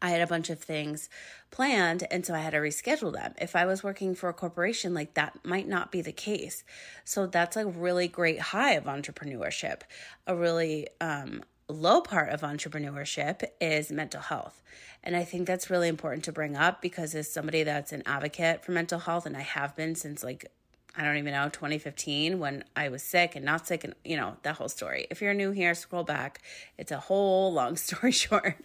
I 0.00 0.10
had 0.10 0.20
a 0.20 0.26
bunch 0.26 0.50
of 0.50 0.58
things 0.60 1.08
planned 1.50 2.04
and 2.10 2.24
so 2.24 2.34
I 2.34 2.38
had 2.38 2.50
to 2.50 2.58
reschedule 2.58 3.12
them. 3.12 3.34
If 3.40 3.54
I 3.54 3.66
was 3.66 3.84
working 3.84 4.14
for 4.14 4.28
a 4.28 4.32
corporation, 4.32 4.94
like 4.94 5.14
that 5.14 5.38
might 5.44 5.68
not 5.68 5.92
be 5.92 6.00
the 6.00 6.12
case. 6.12 6.64
So 7.04 7.26
that's 7.26 7.56
a 7.56 7.66
really 7.66 8.08
great 8.08 8.40
high 8.40 8.72
of 8.72 8.84
entrepreneurship. 8.84 9.82
A 10.26 10.34
really 10.34 10.88
um, 11.00 11.42
low 11.68 12.00
part 12.00 12.30
of 12.30 12.42
entrepreneurship 12.42 13.44
is 13.60 13.90
mental 13.90 14.20
health. 14.20 14.62
And 15.04 15.16
I 15.16 15.24
think 15.24 15.46
that's 15.46 15.70
really 15.70 15.88
important 15.88 16.24
to 16.24 16.32
bring 16.32 16.56
up 16.56 16.80
because 16.80 17.14
as 17.14 17.30
somebody 17.30 17.62
that's 17.62 17.92
an 17.92 18.02
advocate 18.06 18.64
for 18.64 18.72
mental 18.72 19.00
health, 19.00 19.26
and 19.26 19.36
I 19.36 19.40
have 19.40 19.74
been 19.74 19.94
since 19.94 20.22
like 20.22 20.50
I 20.94 21.04
don't 21.04 21.16
even 21.16 21.32
know, 21.32 21.48
2015 21.48 22.38
when 22.38 22.64
I 22.76 22.90
was 22.90 23.02
sick 23.02 23.34
and 23.34 23.44
not 23.44 23.66
sick 23.66 23.82
and 23.82 23.94
you 24.04 24.16
know, 24.16 24.36
that 24.42 24.56
whole 24.56 24.68
story. 24.68 25.06
If 25.10 25.22
you're 25.22 25.32
new 25.32 25.50
here, 25.50 25.74
scroll 25.74 26.04
back. 26.04 26.42
It's 26.76 26.92
a 26.92 26.98
whole 26.98 27.52
long 27.54 27.76
story 27.76 28.12
short 28.12 28.56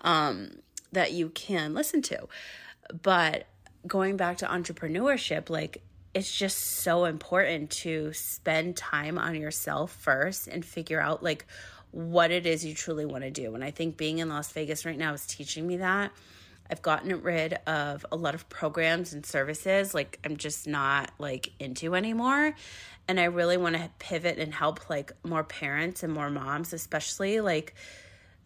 um, 0.00 0.58
that 0.92 1.12
you 1.12 1.28
can 1.30 1.74
listen 1.74 2.02
to. 2.02 2.28
But 3.02 3.46
going 3.86 4.16
back 4.16 4.38
to 4.38 4.46
entrepreneurship, 4.46 5.48
like 5.48 5.82
it's 6.12 6.34
just 6.34 6.58
so 6.58 7.04
important 7.04 7.70
to 7.70 8.12
spend 8.14 8.76
time 8.76 9.18
on 9.18 9.34
yourself 9.34 9.92
first 9.92 10.48
and 10.48 10.64
figure 10.64 11.00
out 11.00 11.22
like 11.22 11.46
what 11.96 12.30
it 12.30 12.44
is 12.44 12.62
you 12.62 12.74
truly 12.74 13.06
want 13.06 13.24
to 13.24 13.30
do. 13.30 13.54
And 13.54 13.64
I 13.64 13.70
think 13.70 13.96
being 13.96 14.18
in 14.18 14.28
Las 14.28 14.52
Vegas 14.52 14.84
right 14.84 14.98
now 14.98 15.14
is 15.14 15.24
teaching 15.24 15.66
me 15.66 15.78
that 15.78 16.12
I've 16.70 16.82
gotten 16.82 17.22
rid 17.22 17.54
of 17.66 18.04
a 18.12 18.16
lot 18.16 18.34
of 18.34 18.46
programs 18.50 19.14
and 19.14 19.24
services 19.24 19.94
like 19.94 20.18
I'm 20.22 20.36
just 20.36 20.66
not 20.66 21.10
like 21.18 21.52
into 21.58 21.94
anymore. 21.94 22.54
And 23.08 23.18
I 23.18 23.24
really 23.24 23.56
want 23.56 23.76
to 23.76 23.90
pivot 23.98 24.38
and 24.38 24.52
help 24.52 24.90
like 24.90 25.12
more 25.24 25.42
parents 25.42 26.02
and 26.02 26.12
more 26.12 26.28
moms 26.28 26.74
especially 26.74 27.40
like 27.40 27.74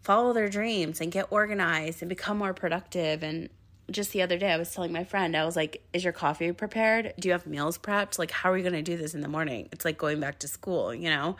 follow 0.02 0.32
their 0.32 0.48
dreams 0.48 1.00
and 1.00 1.10
get 1.10 1.32
organized 1.32 2.02
and 2.02 2.08
become 2.08 2.38
more 2.38 2.54
productive 2.54 3.24
and 3.24 3.48
just 3.90 4.12
the 4.12 4.22
other 4.22 4.38
day 4.38 4.52
I 4.52 4.58
was 4.58 4.72
telling 4.72 4.92
my 4.92 5.02
friend 5.02 5.36
I 5.36 5.44
was 5.44 5.56
like 5.56 5.82
is 5.92 6.04
your 6.04 6.12
coffee 6.12 6.52
prepared? 6.52 7.14
Do 7.18 7.26
you 7.26 7.32
have 7.32 7.48
meals 7.48 7.78
prepped? 7.78 8.16
Like 8.16 8.30
how 8.30 8.52
are 8.52 8.56
you 8.56 8.62
going 8.62 8.76
to 8.76 8.82
do 8.82 8.96
this 8.96 9.12
in 9.12 9.22
the 9.22 9.28
morning? 9.28 9.68
It's 9.72 9.84
like 9.84 9.98
going 9.98 10.20
back 10.20 10.38
to 10.38 10.46
school, 10.46 10.94
you 10.94 11.10
know? 11.10 11.36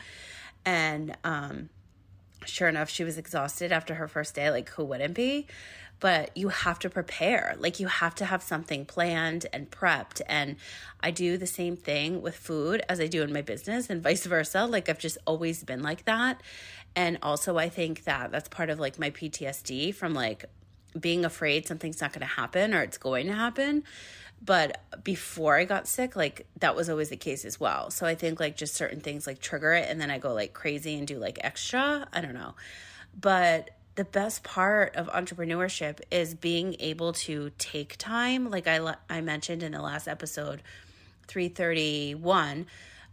And 0.65 1.17
um 1.23 1.69
sure 2.45 2.69
enough 2.69 2.89
she 2.89 3.05
was 3.05 3.19
exhausted 3.19 3.73
after 3.73 3.95
her 3.95 4.09
first 4.09 4.35
day 4.35 4.51
like 4.51 4.69
who 4.71 4.85
wouldn't 4.85 5.15
be? 5.15 5.47
but 6.01 6.35
you 6.35 6.49
have 6.49 6.79
to 6.81 6.91
prepare. 6.91 7.55
Like 7.59 7.79
you 7.79 7.87
have 7.87 8.15
to 8.17 8.25
have 8.25 8.43
something 8.43 8.87
planned 8.87 9.47
and 9.53 9.71
prepped. 9.71 10.23
And 10.27 10.57
I 11.01 11.11
do 11.11 11.37
the 11.37 11.47
same 11.47 11.77
thing 11.77 12.23
with 12.23 12.35
food 12.35 12.83
as 12.89 12.99
I 12.99 13.07
do 13.07 13.23
in 13.23 13.33
my 13.33 13.43
business 13.43 13.91
and 13.91 14.03
vice 14.03 14.25
versa. 14.25 14.65
Like 14.65 14.89
I've 14.89 14.99
just 14.99 15.19
always 15.27 15.63
been 15.63 15.83
like 15.83 16.07
that. 16.07 16.43
And 16.97 17.19
also, 17.23 17.57
I 17.57 17.69
think 17.69 18.05
that 18.05 18.33
that's 18.33 18.49
part 18.49 18.71
of 18.71 18.81
like 18.81 18.99
my 18.99 19.11
PTSD 19.11 19.95
from 19.95 20.13
like 20.13 20.47
being 20.99 21.25
afraid 21.25 21.69
something's 21.69 22.01
not 22.01 22.13
going 22.13 22.27
to 22.27 22.27
happen 22.27 22.75
or 22.75 22.83
it's 22.83 22.99
going 22.99 23.27
to 23.27 23.35
happen. 23.35 23.85
But 24.43 24.83
before 25.05 25.57
I 25.57 25.65
got 25.65 25.87
sick, 25.87 26.17
like 26.17 26.47
that 26.61 26.75
was 26.75 26.89
always 26.89 27.11
the 27.11 27.17
case 27.17 27.45
as 27.45 27.61
well. 27.61 27.91
So 27.91 28.07
I 28.07 28.15
think 28.15 28.41
like 28.41 28.57
just 28.57 28.75
certain 28.75 29.01
things 29.01 29.27
like 29.27 29.39
trigger 29.39 29.73
it 29.73 29.89
and 29.89 30.01
then 30.01 30.11
I 30.11 30.19
go 30.19 30.33
like 30.33 30.55
crazy 30.55 30.97
and 30.97 31.07
do 31.07 31.19
like 31.19 31.39
extra. 31.43 32.09
I 32.13 32.21
don't 32.21 32.35
know. 32.35 32.55
But 33.19 33.71
the 33.97 34.05
best 34.05 34.43
part 34.43 34.97
of 34.97 35.09
entrepreneurship 35.09 36.01
is 36.11 36.35
being 36.35 36.77
able 36.79 37.13
to 37.13 37.51
take 37.59 37.97
time 37.99 38.49
like 38.49 38.67
I 38.67 38.95
I 39.11 39.21
mentioned 39.21 39.63
in 39.63 39.73
the 39.73 39.83
last 39.83 40.09
episode 40.09 40.63
331 41.27 42.67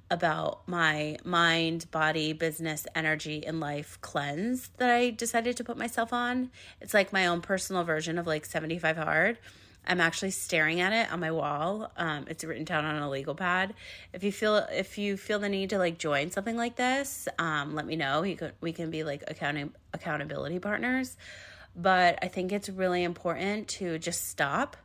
about 0.10 0.66
my 0.68 1.18
mind, 1.26 1.92
body, 1.92 2.32
business, 2.32 2.88
energy 2.96 3.46
and 3.46 3.60
life 3.60 3.98
cleanse 4.00 4.70
that 4.78 4.90
I 4.90 5.10
decided 5.10 5.58
to 5.58 5.66
put 5.66 5.78
myself 5.78 6.14
on. 6.14 6.52
It's 6.80 6.94
like 6.94 7.12
my 7.12 7.28
own 7.28 7.42
personal 7.42 7.84
version 7.84 8.18
of 8.18 8.26
like 8.26 8.46
75 8.46 8.96
hard 8.96 9.38
I'm 9.88 10.02
actually 10.02 10.32
staring 10.32 10.82
at 10.82 10.94
it 10.94 11.12
on 11.12 11.20
my 11.20 11.32
wall. 11.32 11.92
Um, 11.96 12.26
it's 12.30 12.44
written 12.44 12.66
down 12.66 12.86
on 12.86 13.02
a 13.02 13.10
legal 13.10 13.34
pad. 13.34 13.74
If 14.14 14.24
you 14.24 14.32
feel 14.32 14.58
if 14.72 14.98
you 14.98 15.18
feel 15.18 15.40
the 15.40 15.50
need 15.50 15.70
to 15.72 15.78
like 15.78 15.98
join 15.98 16.30
something 16.32 16.58
like 16.58 16.76
this, 16.76 17.28
um, 17.40 17.74
let 17.74 17.86
me 17.86 17.96
know. 17.96 18.24
You 18.24 18.36
could 18.36 18.54
we 18.60 18.74
can 18.74 18.92
be 18.92 19.04
like 19.04 19.24
accounting 19.28 19.74
accountability 19.94 20.60
partners. 20.60 21.16
But 21.76 22.20
I 22.22 22.28
think 22.28 22.52
it's 22.52 22.70
really 22.70 23.04
important 23.04 23.68
to 23.70 23.98
just 24.00 24.28
stop. 24.28 24.76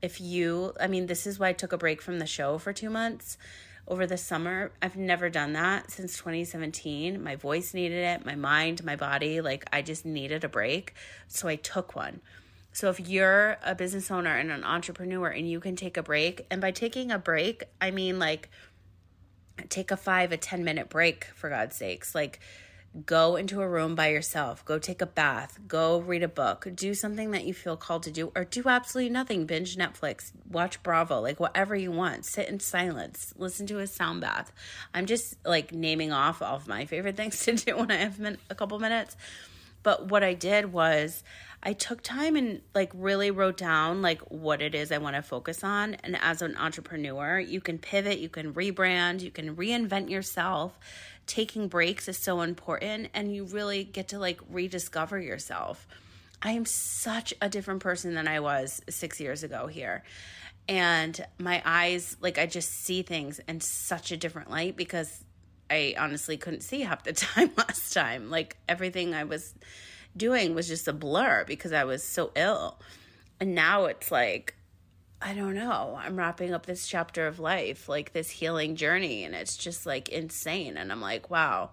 If 0.00 0.20
you, 0.20 0.72
I 0.80 0.86
mean, 0.86 1.06
this 1.06 1.26
is 1.26 1.38
why 1.38 1.48
I 1.48 1.52
took 1.52 1.72
a 1.72 1.78
break 1.78 2.02
from 2.02 2.18
the 2.18 2.26
show 2.26 2.58
for 2.58 2.72
two 2.72 2.90
months 2.90 3.38
over 3.86 4.06
the 4.06 4.16
summer. 4.16 4.72
I've 4.80 4.96
never 4.96 5.28
done 5.28 5.52
that 5.52 5.90
since 5.90 6.16
2017. 6.16 7.22
My 7.22 7.36
voice 7.36 7.74
needed 7.74 8.04
it, 8.04 8.24
my 8.24 8.34
mind, 8.34 8.84
my 8.84 8.96
body. 8.96 9.40
Like, 9.40 9.66
I 9.72 9.82
just 9.82 10.06
needed 10.06 10.44
a 10.44 10.48
break. 10.48 10.94
So 11.28 11.48
I 11.48 11.56
took 11.56 11.94
one. 11.94 12.20
So 12.74 12.90
if 12.90 12.98
you're 12.98 13.56
a 13.64 13.74
business 13.76 14.10
owner 14.10 14.36
and 14.36 14.50
an 14.50 14.64
entrepreneur 14.64 15.28
and 15.28 15.48
you 15.48 15.60
can 15.60 15.76
take 15.76 15.96
a 15.96 16.02
break, 16.02 16.44
and 16.50 16.60
by 16.60 16.72
taking 16.72 17.12
a 17.12 17.18
break, 17.20 17.62
I 17.80 17.92
mean 17.92 18.18
like 18.18 18.50
take 19.68 19.92
a 19.92 19.96
five, 19.96 20.32
a 20.32 20.36
10 20.36 20.64
minute 20.64 20.88
break 20.88 21.26
for 21.36 21.48
God's 21.48 21.76
sakes. 21.76 22.16
Like 22.16 22.40
go 23.06 23.36
into 23.36 23.60
a 23.60 23.68
room 23.68 23.94
by 23.94 24.08
yourself, 24.08 24.64
go 24.64 24.80
take 24.80 25.00
a 25.00 25.06
bath, 25.06 25.60
go 25.68 26.00
read 26.00 26.24
a 26.24 26.28
book, 26.28 26.66
do 26.74 26.94
something 26.94 27.30
that 27.30 27.44
you 27.44 27.54
feel 27.54 27.76
called 27.76 28.02
to 28.04 28.10
do, 28.10 28.32
or 28.34 28.44
do 28.44 28.64
absolutely 28.66 29.10
nothing. 29.10 29.46
Binge 29.46 29.76
Netflix, 29.76 30.32
watch 30.50 30.82
Bravo, 30.82 31.20
like 31.20 31.38
whatever 31.38 31.76
you 31.76 31.92
want. 31.92 32.24
Sit 32.24 32.48
in 32.48 32.58
silence, 32.58 33.32
listen 33.36 33.68
to 33.68 33.78
a 33.78 33.86
sound 33.86 34.20
bath. 34.20 34.52
I'm 34.92 35.06
just 35.06 35.36
like 35.46 35.72
naming 35.72 36.10
off 36.10 36.42
all 36.42 36.56
of 36.56 36.66
my 36.66 36.86
favorite 36.86 37.16
things 37.16 37.38
to 37.44 37.54
do 37.54 37.76
when 37.76 37.92
I 37.92 37.98
have 37.98 38.20
a 38.50 38.54
couple 38.56 38.80
minutes. 38.80 39.16
But 39.84 40.08
what 40.08 40.24
I 40.24 40.34
did 40.34 40.72
was, 40.72 41.22
I 41.64 41.72
took 41.72 42.02
time 42.02 42.36
and 42.36 42.60
like 42.74 42.92
really 42.94 43.30
wrote 43.30 43.56
down 43.56 44.02
like 44.02 44.20
what 44.30 44.60
it 44.60 44.74
is 44.74 44.92
I 44.92 44.98
want 44.98 45.16
to 45.16 45.22
focus 45.22 45.64
on. 45.64 45.94
And 45.94 46.16
as 46.20 46.42
an 46.42 46.56
entrepreneur, 46.56 47.40
you 47.40 47.60
can 47.60 47.78
pivot, 47.78 48.18
you 48.18 48.28
can 48.28 48.52
rebrand, 48.52 49.22
you 49.22 49.30
can 49.30 49.56
reinvent 49.56 50.10
yourself. 50.10 50.78
Taking 51.26 51.68
breaks 51.68 52.06
is 52.06 52.18
so 52.18 52.42
important 52.42 53.08
and 53.14 53.34
you 53.34 53.46
really 53.46 53.82
get 53.82 54.08
to 54.08 54.18
like 54.18 54.40
rediscover 54.50 55.18
yourself. 55.18 55.86
I 56.42 56.50
am 56.50 56.66
such 56.66 57.32
a 57.40 57.48
different 57.48 57.80
person 57.80 58.14
than 58.14 58.28
I 58.28 58.40
was 58.40 58.82
6 58.90 59.18
years 59.18 59.42
ago 59.42 59.66
here. 59.66 60.04
And 60.68 61.18
my 61.38 61.62
eyes 61.64 62.18
like 62.20 62.38
I 62.38 62.44
just 62.44 62.70
see 62.70 63.00
things 63.00 63.40
in 63.48 63.60
such 63.60 64.12
a 64.12 64.18
different 64.18 64.50
light 64.50 64.76
because 64.76 65.24
I 65.70 65.94
honestly 65.98 66.36
couldn't 66.36 66.60
see 66.60 66.82
half 66.82 67.04
the 67.04 67.12
time 67.14 67.52
last 67.56 67.94
time. 67.94 68.28
Like 68.28 68.58
everything 68.68 69.14
I 69.14 69.24
was 69.24 69.54
doing 70.16 70.54
was 70.54 70.68
just 70.68 70.88
a 70.88 70.92
blur 70.92 71.44
because 71.46 71.72
I 71.72 71.84
was 71.84 72.02
so 72.02 72.30
ill. 72.34 72.78
And 73.40 73.54
now 73.54 73.86
it's 73.86 74.10
like, 74.10 74.54
I 75.20 75.34
don't 75.34 75.54
know. 75.54 75.98
I'm 76.00 76.16
wrapping 76.16 76.52
up 76.52 76.66
this 76.66 76.86
chapter 76.86 77.26
of 77.26 77.38
life, 77.38 77.88
like 77.88 78.12
this 78.12 78.30
healing 78.30 78.76
journey, 78.76 79.24
and 79.24 79.34
it's 79.34 79.56
just 79.56 79.86
like 79.86 80.08
insane. 80.10 80.76
And 80.76 80.92
I'm 80.92 81.00
like, 81.00 81.30
wow. 81.30 81.70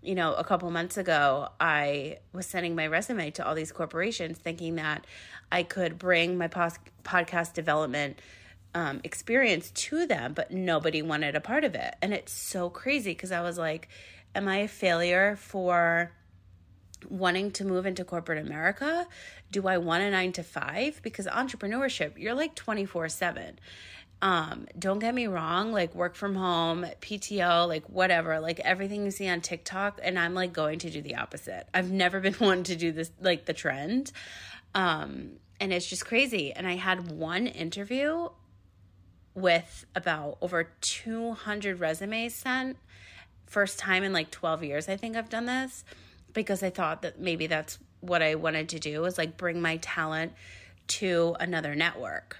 You 0.00 0.14
know, 0.14 0.34
a 0.34 0.44
couple 0.44 0.70
months 0.70 0.96
ago, 0.96 1.48
I 1.58 2.18
was 2.32 2.46
sending 2.46 2.74
my 2.74 2.86
resume 2.86 3.30
to 3.32 3.46
all 3.46 3.54
these 3.54 3.72
corporations 3.72 4.38
thinking 4.38 4.76
that 4.76 5.06
I 5.50 5.62
could 5.62 5.98
bring 5.98 6.36
my 6.36 6.46
pos- 6.46 6.78
podcast 7.02 7.54
development 7.54 8.20
um, 8.74 9.00
experience 9.02 9.70
to 9.70 10.06
them, 10.06 10.32
but 10.34 10.50
nobody 10.50 11.00
wanted 11.00 11.36
a 11.36 11.40
part 11.40 11.64
of 11.64 11.74
it. 11.74 11.94
And 12.02 12.12
it's 12.12 12.32
so 12.32 12.70
crazy 12.70 13.12
because 13.12 13.32
I 13.32 13.40
was 13.40 13.56
like, 13.56 13.88
am 14.34 14.48
I 14.48 14.58
a 14.58 14.68
failure 14.68 15.36
for 15.36 16.12
wanting 17.08 17.50
to 17.52 17.64
move 17.64 17.86
into 17.86 18.04
corporate 18.04 18.38
America? 18.38 19.06
Do 19.50 19.66
I 19.68 19.78
want 19.78 20.02
a 20.02 20.10
nine 20.10 20.32
to 20.32 20.42
five? 20.42 21.00
Because 21.02 21.26
entrepreneurship, 21.26 22.18
you're 22.18 22.34
like 22.34 22.54
24 22.54 23.08
7. 23.08 23.58
Um, 24.22 24.66
don't 24.78 25.00
get 25.00 25.14
me 25.14 25.26
wrong, 25.26 25.72
like 25.72 25.94
work 25.94 26.14
from 26.14 26.34
home, 26.34 26.86
PTO, 27.02 27.68
like 27.68 27.84
whatever, 27.90 28.40
like 28.40 28.58
everything 28.60 29.04
you 29.04 29.10
see 29.10 29.28
on 29.28 29.42
TikTok, 29.42 30.00
and 30.02 30.18
I'm 30.18 30.32
like 30.32 30.52
going 30.52 30.78
to 30.78 30.90
do 30.90 31.02
the 31.02 31.16
opposite. 31.16 31.68
I've 31.74 31.90
never 31.90 32.20
been 32.26 32.34
one 32.34 32.64
to 32.64 32.76
do 32.76 32.90
this, 32.90 33.10
like 33.20 33.44
the 33.44 33.52
trend. 33.52 34.12
Um, 34.74 35.32
and 35.60 35.72
it's 35.72 35.86
just 35.86 36.06
crazy. 36.06 36.52
And 36.52 36.66
I 36.66 36.76
had 36.76 37.10
one 37.10 37.46
interview 37.46 38.28
with 39.34 39.84
about 39.94 40.38
over 40.40 40.70
200 40.80 41.80
resumes 41.80 42.34
sent. 42.34 42.76
First 43.46 43.78
time 43.78 44.04
in 44.04 44.12
like 44.12 44.30
12 44.30 44.64
years, 44.64 44.88
I 44.88 44.96
think 44.96 45.16
I've 45.16 45.28
done 45.28 45.46
this 45.46 45.84
because 46.34 46.62
I 46.62 46.70
thought 46.70 47.02
that 47.02 47.18
maybe 47.18 47.46
that's 47.46 47.78
what 48.00 48.22
I 48.22 48.34
wanted 48.34 48.68
to 48.70 48.78
do 48.78 49.00
was 49.00 49.16
like 49.16 49.36
bring 49.36 49.62
my 49.62 49.78
talent 49.78 50.32
to 50.86 51.34
another 51.40 51.74
network. 51.74 52.38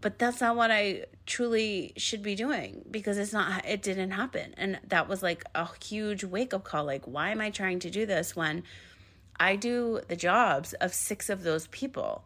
But 0.00 0.18
that's 0.18 0.40
not 0.40 0.56
what 0.56 0.72
I 0.72 1.04
truly 1.26 1.92
should 1.96 2.24
be 2.24 2.34
doing 2.34 2.84
because 2.90 3.18
it's 3.18 3.32
not, 3.32 3.64
it 3.64 3.82
didn't 3.82 4.10
happen. 4.10 4.52
And 4.56 4.80
that 4.88 5.08
was 5.08 5.22
like 5.22 5.44
a 5.54 5.68
huge 5.80 6.24
wake 6.24 6.52
up 6.52 6.64
call. 6.64 6.84
Like, 6.84 7.04
why 7.04 7.30
am 7.30 7.40
I 7.40 7.50
trying 7.50 7.78
to 7.80 7.90
do 7.90 8.04
this 8.04 8.34
when 8.34 8.64
I 9.38 9.54
do 9.54 10.00
the 10.08 10.16
jobs 10.16 10.72
of 10.74 10.92
six 10.92 11.30
of 11.30 11.44
those 11.44 11.68
people? 11.68 12.24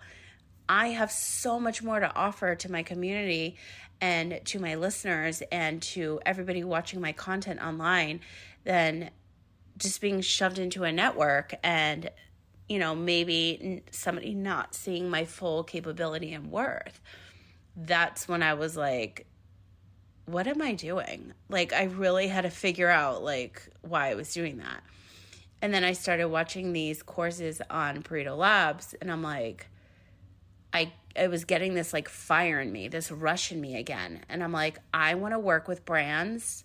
I 0.68 0.88
have 0.88 1.12
so 1.12 1.60
much 1.60 1.82
more 1.82 2.00
to 2.00 2.14
offer 2.16 2.54
to 2.54 2.72
my 2.72 2.82
community 2.82 3.56
and 4.00 4.40
to 4.46 4.58
my 4.58 4.74
listeners 4.74 5.42
and 5.52 5.82
to 5.82 6.20
everybody 6.24 6.64
watching 6.64 7.00
my 7.00 7.12
content 7.12 7.60
online 7.60 8.20
than 8.64 9.10
just 9.76 10.00
being 10.00 10.20
shoved 10.20 10.58
into 10.58 10.84
a 10.84 10.92
network 10.92 11.54
and 11.62 12.10
you 12.68 12.78
know, 12.78 12.94
maybe 12.94 13.82
somebody 13.90 14.34
not 14.34 14.74
seeing 14.74 15.08
my 15.08 15.24
full 15.24 15.62
capability 15.62 16.32
and 16.32 16.50
worth. 16.50 17.00
That's 17.76 18.26
when 18.26 18.42
I 18.42 18.54
was 18.54 18.76
like, 18.76 19.26
what 20.24 20.46
am 20.46 20.60
I 20.60 20.72
doing? 20.72 21.32
Like, 21.48 21.72
I 21.72 21.84
really 21.84 22.26
had 22.26 22.42
to 22.42 22.50
figure 22.50 22.88
out, 22.88 23.22
like, 23.22 23.62
why 23.82 24.10
I 24.10 24.14
was 24.14 24.32
doing 24.32 24.56
that. 24.58 24.82
And 25.62 25.72
then 25.72 25.84
I 25.84 25.92
started 25.92 26.28
watching 26.28 26.72
these 26.72 27.02
courses 27.02 27.62
on 27.70 28.02
Pareto 28.02 28.36
Labs, 28.36 28.94
and 29.00 29.10
I'm 29.10 29.22
like, 29.22 29.68
I 30.72 30.92
I 31.16 31.28
was 31.28 31.44
getting 31.44 31.74
this 31.74 31.94
like 31.94 32.10
fire 32.10 32.60
in 32.60 32.70
me, 32.70 32.88
this 32.88 33.10
rush 33.10 33.50
in 33.50 33.58
me 33.60 33.76
again. 33.76 34.20
And 34.28 34.44
I'm 34.44 34.52
like, 34.52 34.78
I 34.92 35.14
want 35.14 35.32
to 35.32 35.38
work 35.38 35.66
with 35.66 35.86
brands 35.86 36.62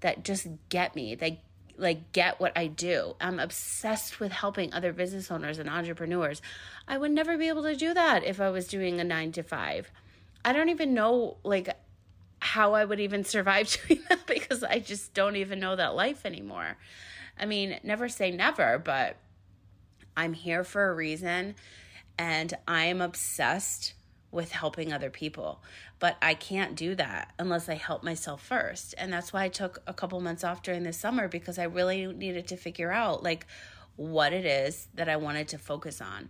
that 0.00 0.24
just 0.24 0.46
get 0.68 0.94
me. 0.94 1.16
They 1.16 1.40
like 1.78 2.12
get 2.12 2.40
what 2.40 2.52
I 2.56 2.66
do. 2.66 3.14
I'm 3.20 3.38
obsessed 3.38 4.20
with 4.20 4.32
helping 4.32 4.72
other 4.72 4.92
business 4.92 5.30
owners 5.30 5.58
and 5.58 5.70
entrepreneurs. 5.70 6.42
I 6.86 6.98
would 6.98 7.12
never 7.12 7.38
be 7.38 7.48
able 7.48 7.62
to 7.62 7.76
do 7.76 7.94
that 7.94 8.24
if 8.24 8.40
I 8.40 8.50
was 8.50 8.66
doing 8.66 9.00
a 9.00 9.04
9 9.04 9.32
to 9.32 9.42
5. 9.42 9.90
I 10.44 10.52
don't 10.52 10.68
even 10.68 10.94
know 10.94 11.36
like 11.44 11.70
how 12.40 12.74
I 12.74 12.84
would 12.84 13.00
even 13.00 13.24
survive 13.24 13.68
doing 13.88 14.02
that 14.08 14.26
because 14.26 14.62
I 14.62 14.80
just 14.80 15.14
don't 15.14 15.36
even 15.36 15.60
know 15.60 15.76
that 15.76 15.94
life 15.94 16.26
anymore. 16.26 16.76
I 17.38 17.46
mean, 17.46 17.78
never 17.82 18.08
say 18.08 18.30
never, 18.30 18.78
but 18.78 19.16
I'm 20.16 20.32
here 20.32 20.64
for 20.64 20.90
a 20.90 20.94
reason 20.94 21.54
and 22.18 22.52
I 22.66 22.86
am 22.86 23.00
obsessed 23.00 23.94
with 24.30 24.52
helping 24.52 24.92
other 24.92 25.10
people. 25.10 25.62
But 25.98 26.16
I 26.20 26.34
can't 26.34 26.74
do 26.74 26.94
that 26.96 27.32
unless 27.38 27.68
I 27.68 27.74
help 27.74 28.02
myself 28.02 28.42
first. 28.42 28.94
And 28.98 29.12
that's 29.12 29.32
why 29.32 29.44
I 29.44 29.48
took 29.48 29.82
a 29.86 29.94
couple 29.94 30.20
months 30.20 30.44
off 30.44 30.62
during 30.62 30.82
the 30.82 30.92
summer 30.92 31.28
because 31.28 31.58
I 31.58 31.64
really 31.64 32.06
needed 32.06 32.46
to 32.48 32.56
figure 32.56 32.92
out 32.92 33.22
like 33.22 33.46
what 33.96 34.32
it 34.32 34.44
is 34.44 34.88
that 34.94 35.08
I 35.08 35.16
wanted 35.16 35.48
to 35.48 35.58
focus 35.58 36.00
on. 36.00 36.28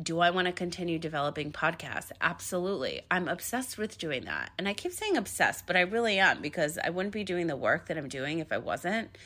Do 0.00 0.20
I 0.20 0.30
want 0.30 0.46
to 0.46 0.52
continue 0.52 0.98
developing 0.98 1.50
podcasts? 1.50 2.12
Absolutely. 2.20 3.02
I'm 3.10 3.26
obsessed 3.26 3.78
with 3.78 3.98
doing 3.98 4.26
that. 4.26 4.52
And 4.56 4.68
I 4.68 4.72
keep 4.72 4.92
saying 4.92 5.16
obsessed, 5.16 5.66
but 5.66 5.76
I 5.76 5.80
really 5.80 6.20
am 6.20 6.40
because 6.40 6.78
I 6.82 6.90
wouldn't 6.90 7.12
be 7.12 7.24
doing 7.24 7.48
the 7.48 7.56
work 7.56 7.86
that 7.86 7.98
I'm 7.98 8.08
doing 8.08 8.38
if 8.38 8.52
I 8.52 8.58
wasn't. 8.58 9.18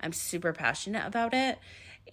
I'm 0.00 0.12
super 0.12 0.52
passionate 0.52 1.06
about 1.06 1.32
it. 1.32 1.58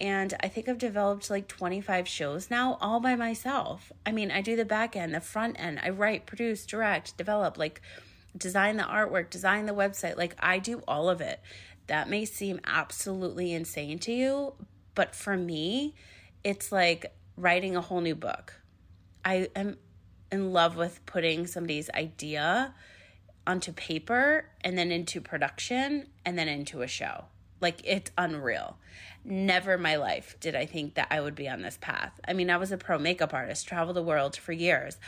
And 0.00 0.34
I 0.40 0.48
think 0.48 0.68
I've 0.68 0.78
developed 0.78 1.30
like 1.30 1.48
25 1.48 2.06
shows 2.06 2.50
now 2.50 2.76
all 2.80 3.00
by 3.00 3.16
myself. 3.16 3.92
I 4.04 4.12
mean, 4.12 4.30
I 4.30 4.40
do 4.40 4.56
the 4.56 4.64
back 4.64 4.96
end, 4.96 5.14
the 5.14 5.20
front 5.20 5.58
end. 5.58 5.80
I 5.82 5.90
write, 5.90 6.26
produce, 6.26 6.66
direct, 6.66 7.16
develop, 7.16 7.56
like 7.56 7.80
design 8.36 8.76
the 8.76 8.82
artwork, 8.82 9.30
design 9.30 9.66
the 9.66 9.74
website. 9.74 10.16
Like 10.16 10.34
I 10.38 10.58
do 10.58 10.82
all 10.86 11.08
of 11.08 11.20
it. 11.20 11.40
That 11.86 12.08
may 12.08 12.24
seem 12.24 12.60
absolutely 12.64 13.52
insane 13.52 13.98
to 14.00 14.12
you, 14.12 14.54
but 14.94 15.14
for 15.14 15.36
me, 15.36 15.94
it's 16.42 16.72
like 16.72 17.14
writing 17.36 17.76
a 17.76 17.80
whole 17.80 18.00
new 18.00 18.14
book. 18.14 18.54
I 19.24 19.48
am 19.54 19.78
in 20.32 20.52
love 20.52 20.76
with 20.76 21.04
putting 21.06 21.46
somebody's 21.46 21.88
idea 21.90 22.74
onto 23.46 23.72
paper 23.72 24.46
and 24.62 24.76
then 24.76 24.90
into 24.90 25.20
production 25.20 26.08
and 26.24 26.36
then 26.36 26.48
into 26.48 26.82
a 26.82 26.88
show. 26.88 27.26
Like 27.60 27.80
it's 27.84 28.10
unreal. 28.18 28.76
Never 29.24 29.74
in 29.74 29.82
my 29.82 29.96
life 29.96 30.36
did 30.40 30.54
I 30.54 30.66
think 30.66 30.94
that 30.94 31.08
I 31.10 31.20
would 31.20 31.34
be 31.34 31.48
on 31.48 31.62
this 31.62 31.78
path. 31.80 32.12
I 32.26 32.32
mean, 32.32 32.50
I 32.50 32.56
was 32.58 32.72
a 32.72 32.76
pro 32.76 32.98
makeup 32.98 33.34
artist, 33.34 33.66
traveled 33.66 33.96
the 33.96 34.02
world 34.02 34.36
for 34.36 34.52
years. 34.52 34.98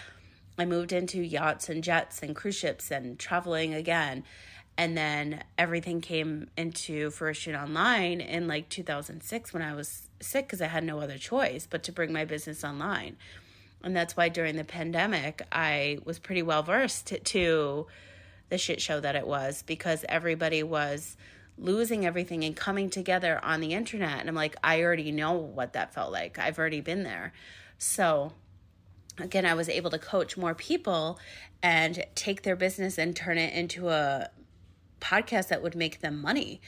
I 0.58 0.64
moved 0.64 0.92
into 0.92 1.22
yachts 1.22 1.68
and 1.68 1.84
jets 1.84 2.22
and 2.22 2.34
cruise 2.34 2.56
ships 2.56 2.90
and 2.90 3.18
traveling 3.18 3.74
again. 3.74 4.24
And 4.76 4.96
then 4.96 5.42
everything 5.56 6.00
came 6.00 6.50
into 6.56 7.10
fruition 7.10 7.54
online 7.54 8.20
in 8.20 8.46
like 8.46 8.68
2006 8.68 9.52
when 9.52 9.62
I 9.62 9.74
was 9.74 10.08
sick 10.20 10.46
because 10.46 10.62
I 10.62 10.66
had 10.66 10.84
no 10.84 11.00
other 11.00 11.18
choice 11.18 11.66
but 11.68 11.82
to 11.84 11.92
bring 11.92 12.12
my 12.12 12.24
business 12.24 12.64
online. 12.64 13.16
And 13.82 13.94
that's 13.94 14.16
why 14.16 14.28
during 14.28 14.56
the 14.56 14.64
pandemic, 14.64 15.42
I 15.52 15.98
was 16.04 16.18
pretty 16.18 16.42
well 16.42 16.62
versed 16.62 17.06
to, 17.08 17.18
to 17.18 17.86
the 18.48 18.58
shit 18.58 18.80
show 18.80 19.00
that 19.00 19.16
it 19.16 19.26
was 19.26 19.62
because 19.62 20.04
everybody 20.08 20.62
was 20.62 21.16
losing 21.58 22.06
everything 22.06 22.44
and 22.44 22.54
coming 22.54 22.90
together 22.90 23.40
on 23.42 23.60
the 23.60 23.72
internet. 23.72 24.20
And 24.20 24.28
I'm 24.28 24.34
like, 24.34 24.56
I 24.62 24.82
already 24.82 25.12
know 25.12 25.32
what 25.32 25.72
that 25.72 25.92
felt 25.92 26.12
like. 26.12 26.38
I've 26.38 26.58
already 26.58 26.80
been 26.80 27.02
there. 27.02 27.32
So, 27.78 28.32
again, 29.18 29.44
I 29.44 29.54
was 29.54 29.68
able 29.68 29.90
to 29.90 29.98
coach 29.98 30.36
more 30.36 30.54
people 30.54 31.18
and 31.62 32.04
take 32.14 32.42
their 32.42 32.56
business 32.56 32.98
and 32.98 33.14
turn 33.14 33.38
it 33.38 33.52
into 33.54 33.88
a 33.88 34.30
podcast 35.00 35.48
that 35.48 35.62
would 35.62 35.74
make 35.74 36.00
them 36.00 36.20
money. 36.20 36.60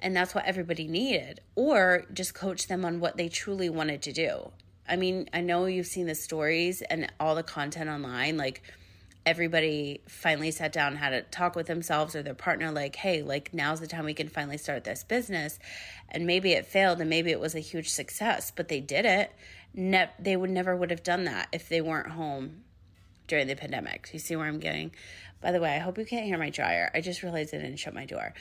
And 0.00 0.14
that's 0.14 0.34
what 0.34 0.44
everybody 0.44 0.86
needed. 0.86 1.40
Or 1.54 2.04
just 2.12 2.34
coach 2.34 2.68
them 2.68 2.84
on 2.84 3.00
what 3.00 3.16
they 3.16 3.28
truly 3.28 3.70
wanted 3.70 4.02
to 4.02 4.12
do. 4.12 4.52
I 4.88 4.96
mean, 4.96 5.28
I 5.32 5.40
know 5.40 5.66
you've 5.66 5.86
seen 5.86 6.06
the 6.06 6.14
stories 6.14 6.82
and 6.82 7.12
all 7.18 7.34
the 7.34 7.42
content 7.42 7.90
online. 7.90 8.36
Like, 8.36 8.62
everybody 9.26 10.00
finally 10.06 10.52
sat 10.52 10.72
down 10.72 10.94
had 10.94 11.12
a 11.12 11.20
talk 11.22 11.56
with 11.56 11.66
themselves 11.66 12.14
or 12.14 12.22
their 12.22 12.32
partner 12.32 12.70
like 12.70 12.94
hey 12.94 13.22
like 13.22 13.52
now's 13.52 13.80
the 13.80 13.86
time 13.88 14.04
we 14.04 14.14
can 14.14 14.28
finally 14.28 14.56
start 14.56 14.84
this 14.84 15.02
business. 15.02 15.58
And 16.08 16.26
maybe 16.26 16.52
it 16.52 16.64
failed 16.64 17.00
and 17.00 17.10
maybe 17.10 17.32
it 17.32 17.40
was 17.40 17.56
a 17.56 17.60
huge 17.60 17.90
success 17.90 18.52
but 18.54 18.68
they 18.68 18.80
did 18.80 19.04
it. 19.04 19.32
Ne- 19.74 20.10
they 20.20 20.36
would 20.36 20.50
never 20.50 20.76
would 20.76 20.90
have 20.90 21.02
done 21.02 21.24
that 21.24 21.48
if 21.52 21.68
they 21.68 21.80
weren't 21.80 22.12
home 22.12 22.62
during 23.26 23.48
the 23.48 23.56
pandemic. 23.56 24.08
You 24.12 24.20
see 24.20 24.36
where 24.36 24.46
i'm 24.46 24.60
getting? 24.60 24.92
By 25.40 25.50
the 25.50 25.60
way 25.60 25.74
i 25.74 25.78
hope 25.78 25.98
you 25.98 26.06
can't 26.06 26.24
hear 26.24 26.38
my 26.38 26.50
dryer. 26.50 26.90
I 26.94 27.00
just 27.00 27.24
realized 27.24 27.52
i 27.52 27.58
didn't 27.58 27.78
shut 27.78 27.94
my 27.94 28.06
door. 28.06 28.32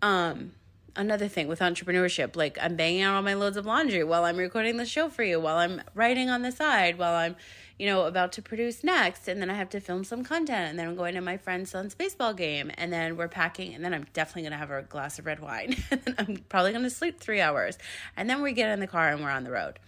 Um 0.00 0.52
another 0.96 1.28
thing 1.28 1.48
with 1.48 1.60
entrepreneurship 1.60 2.36
like 2.36 2.58
i'm 2.60 2.76
banging 2.76 3.00
out 3.02 3.14
all 3.14 3.22
my 3.22 3.32
loads 3.34 3.56
of 3.56 3.64
laundry 3.64 4.04
while 4.04 4.24
i'm 4.24 4.36
recording 4.36 4.76
the 4.76 4.84
show 4.84 5.08
for 5.08 5.22
you 5.22 5.40
while 5.40 5.56
i'm 5.56 5.80
writing 5.94 6.28
on 6.28 6.42
the 6.42 6.52
side 6.52 6.98
while 6.98 7.14
i'm 7.14 7.34
you 7.82 7.88
know, 7.88 8.04
about 8.04 8.30
to 8.30 8.40
produce 8.40 8.84
next. 8.84 9.26
And 9.26 9.42
then 9.42 9.50
I 9.50 9.54
have 9.54 9.68
to 9.70 9.80
film 9.80 10.04
some 10.04 10.22
content. 10.22 10.70
And 10.70 10.78
then 10.78 10.86
I'm 10.86 10.94
going 10.94 11.16
to 11.16 11.20
my 11.20 11.36
friend's 11.36 11.72
son's 11.72 11.96
baseball 11.96 12.32
game. 12.32 12.70
And 12.78 12.92
then 12.92 13.16
we're 13.16 13.26
packing. 13.26 13.74
And 13.74 13.84
then 13.84 13.92
I'm 13.92 14.06
definitely 14.12 14.42
going 14.42 14.52
to 14.52 14.58
have 14.58 14.70
a 14.70 14.82
glass 14.82 15.18
of 15.18 15.26
red 15.26 15.40
wine. 15.40 15.74
and 15.90 16.14
I'm 16.16 16.36
probably 16.48 16.70
going 16.70 16.84
to 16.84 16.90
sleep 16.90 17.18
three 17.18 17.40
hours. 17.40 17.78
And 18.16 18.30
then 18.30 18.40
we 18.40 18.52
get 18.52 18.70
in 18.70 18.78
the 18.78 18.86
car 18.86 19.08
and 19.08 19.20
we're 19.20 19.32
on 19.32 19.42
the 19.42 19.50
road. 19.50 19.80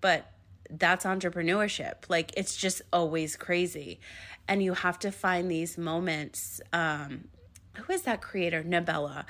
But 0.00 0.32
that's 0.68 1.04
entrepreneurship. 1.04 2.08
Like 2.08 2.32
it's 2.36 2.56
just 2.56 2.82
always 2.92 3.36
crazy. 3.36 4.00
And 4.48 4.60
you 4.60 4.74
have 4.74 4.98
to 4.98 5.12
find 5.12 5.48
these 5.48 5.78
moments. 5.78 6.60
Um, 6.72 7.28
who 7.74 7.92
is 7.92 8.02
that 8.02 8.20
creator? 8.20 8.64
Nabella. 8.64 9.26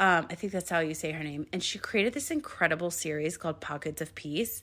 Um, 0.00 0.26
I 0.30 0.36
think 0.36 0.54
that's 0.54 0.70
how 0.70 0.80
you 0.80 0.94
say 0.94 1.12
her 1.12 1.22
name. 1.22 1.46
And 1.52 1.62
she 1.62 1.78
created 1.78 2.14
this 2.14 2.30
incredible 2.30 2.90
series 2.90 3.36
called 3.36 3.60
Pockets 3.60 4.00
of 4.00 4.14
Peace. 4.14 4.62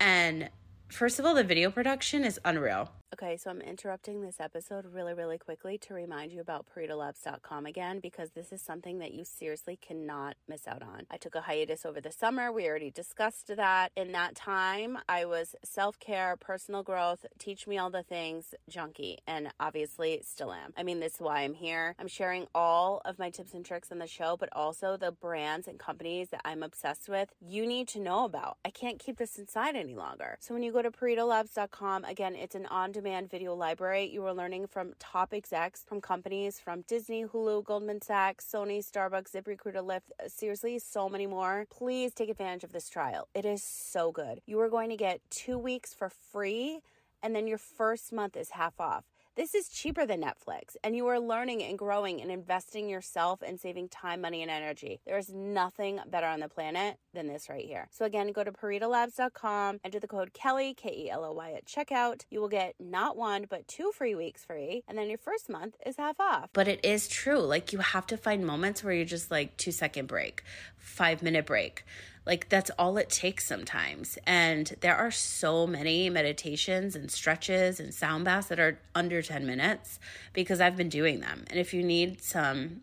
And 0.00 0.50
First 0.94 1.18
of 1.18 1.26
all, 1.26 1.34
the 1.34 1.42
video 1.42 1.72
production 1.72 2.22
is 2.22 2.38
unreal. 2.44 2.88
Okay, 3.14 3.36
so 3.36 3.48
I'm 3.48 3.60
interrupting 3.60 4.22
this 4.22 4.40
episode 4.40 4.86
really, 4.92 5.14
really 5.14 5.38
quickly 5.38 5.78
to 5.78 5.94
remind 5.94 6.32
you 6.32 6.40
about 6.40 6.66
ParetoLabs.com 6.66 7.64
again 7.64 8.00
because 8.00 8.32
this 8.32 8.50
is 8.50 8.60
something 8.60 8.98
that 8.98 9.14
you 9.14 9.24
seriously 9.24 9.78
cannot 9.80 10.34
miss 10.48 10.66
out 10.66 10.82
on. 10.82 11.06
I 11.12 11.16
took 11.18 11.36
a 11.36 11.42
hiatus 11.42 11.86
over 11.86 12.00
the 12.00 12.10
summer. 12.10 12.50
We 12.50 12.66
already 12.66 12.90
discussed 12.90 13.52
that. 13.54 13.92
In 13.94 14.10
that 14.10 14.34
time, 14.34 14.98
I 15.08 15.26
was 15.26 15.54
self 15.62 16.00
care, 16.00 16.36
personal 16.36 16.82
growth, 16.82 17.24
teach 17.38 17.68
me 17.68 17.78
all 17.78 17.88
the 17.88 18.02
things 18.02 18.52
junkie, 18.68 19.18
and 19.28 19.52
obviously 19.60 20.20
still 20.24 20.52
am. 20.52 20.72
I 20.76 20.82
mean, 20.82 20.98
this 20.98 21.14
is 21.14 21.20
why 21.20 21.42
I'm 21.42 21.54
here. 21.54 21.94
I'm 22.00 22.08
sharing 22.08 22.48
all 22.52 23.00
of 23.04 23.20
my 23.20 23.30
tips 23.30 23.54
and 23.54 23.64
tricks 23.64 23.92
on 23.92 24.00
the 24.00 24.08
show, 24.08 24.36
but 24.36 24.48
also 24.50 24.96
the 24.96 25.12
brands 25.12 25.68
and 25.68 25.78
companies 25.78 26.30
that 26.30 26.40
I'm 26.44 26.64
obsessed 26.64 27.08
with. 27.08 27.28
You 27.40 27.64
need 27.64 27.86
to 27.88 28.00
know 28.00 28.24
about. 28.24 28.56
I 28.64 28.70
can't 28.70 28.98
keep 28.98 29.18
this 29.18 29.38
inside 29.38 29.76
any 29.76 29.94
longer. 29.94 30.36
So 30.40 30.52
when 30.52 30.64
you 30.64 30.72
go 30.72 30.82
to 30.82 30.90
ParetoLabs.com, 30.90 32.06
again, 32.06 32.34
it's 32.34 32.56
an 32.56 32.66
on 32.66 32.90
demand 32.90 33.03
demand 33.04 33.30
video 33.30 33.54
library. 33.54 34.08
You 34.10 34.24
are 34.24 34.32
learning 34.32 34.66
from 34.66 34.94
top 34.98 35.34
execs 35.34 35.84
from 35.86 36.00
companies 36.00 36.58
from 36.58 36.84
Disney, 36.88 37.26
Hulu, 37.26 37.62
Goldman 37.62 38.00
Sachs, 38.00 38.46
Sony, 38.50 38.78
Starbucks, 38.78 39.30
ZipRecruiter, 39.30 39.84
Lyft, 39.84 40.08
uh, 40.18 40.26
seriously, 40.26 40.78
so 40.78 41.10
many 41.10 41.26
more. 41.26 41.66
Please 41.70 42.14
take 42.14 42.30
advantage 42.30 42.64
of 42.64 42.72
this 42.72 42.88
trial. 42.88 43.28
It 43.34 43.44
is 43.44 43.62
so 43.62 44.10
good. 44.10 44.40
You 44.46 44.58
are 44.60 44.70
going 44.70 44.88
to 44.88 44.96
get 44.96 45.20
two 45.28 45.58
weeks 45.58 45.92
for 45.92 46.08
free, 46.08 46.80
and 47.22 47.36
then 47.36 47.46
your 47.46 47.58
first 47.58 48.10
month 48.10 48.38
is 48.38 48.52
half 48.52 48.80
off. 48.80 49.04
This 49.36 49.52
is 49.52 49.68
cheaper 49.68 50.06
than 50.06 50.22
Netflix, 50.22 50.76
and 50.84 50.94
you 50.94 51.08
are 51.08 51.18
learning 51.18 51.64
and 51.64 51.76
growing 51.76 52.22
and 52.22 52.30
investing 52.30 52.88
yourself 52.88 53.42
and 53.42 53.58
saving 53.58 53.88
time, 53.88 54.20
money, 54.20 54.42
and 54.42 54.50
energy. 54.50 55.00
There 55.04 55.18
is 55.18 55.28
nothing 55.28 55.98
better 56.06 56.28
on 56.28 56.38
the 56.38 56.48
planet 56.48 56.98
than 57.12 57.26
this 57.26 57.48
right 57.48 57.64
here. 57.64 57.88
So, 57.90 58.04
again, 58.04 58.30
go 58.30 58.44
to 58.44 58.52
ParetoLabs.com, 58.52 59.80
enter 59.82 59.98
the 59.98 60.06
code 60.06 60.34
Kelly, 60.34 60.72
K 60.72 60.94
E 60.96 61.10
L 61.10 61.24
O 61.24 61.32
Y, 61.32 61.50
at 61.50 61.66
checkout. 61.66 62.22
You 62.30 62.40
will 62.40 62.48
get 62.48 62.76
not 62.78 63.16
one, 63.16 63.46
but 63.50 63.66
two 63.66 63.90
free 63.90 64.14
weeks 64.14 64.44
free, 64.44 64.84
and 64.86 64.96
then 64.96 65.08
your 65.08 65.18
first 65.18 65.50
month 65.50 65.74
is 65.84 65.96
half 65.96 66.20
off. 66.20 66.50
But 66.52 66.68
it 66.68 66.84
is 66.84 67.08
true. 67.08 67.40
Like, 67.40 67.72
you 67.72 67.80
have 67.80 68.06
to 68.06 68.16
find 68.16 68.46
moments 68.46 68.84
where 68.84 68.92
you're 68.92 69.04
just 69.04 69.32
like 69.32 69.56
two 69.56 69.72
second 69.72 70.06
break, 70.06 70.44
five 70.76 71.24
minute 71.24 71.44
break 71.46 71.82
like 72.26 72.48
that's 72.48 72.70
all 72.78 72.96
it 72.96 73.10
takes 73.10 73.46
sometimes. 73.46 74.18
And 74.26 74.74
there 74.80 74.96
are 74.96 75.10
so 75.10 75.66
many 75.66 76.08
meditations 76.08 76.96
and 76.96 77.10
stretches 77.10 77.80
and 77.80 77.92
sound 77.92 78.24
baths 78.24 78.48
that 78.48 78.58
are 78.58 78.78
under 78.94 79.20
10 79.20 79.46
minutes 79.46 79.98
because 80.32 80.60
I've 80.60 80.76
been 80.76 80.88
doing 80.88 81.20
them. 81.20 81.44
And 81.50 81.58
if 81.58 81.74
you 81.74 81.82
need 81.82 82.22
some, 82.22 82.80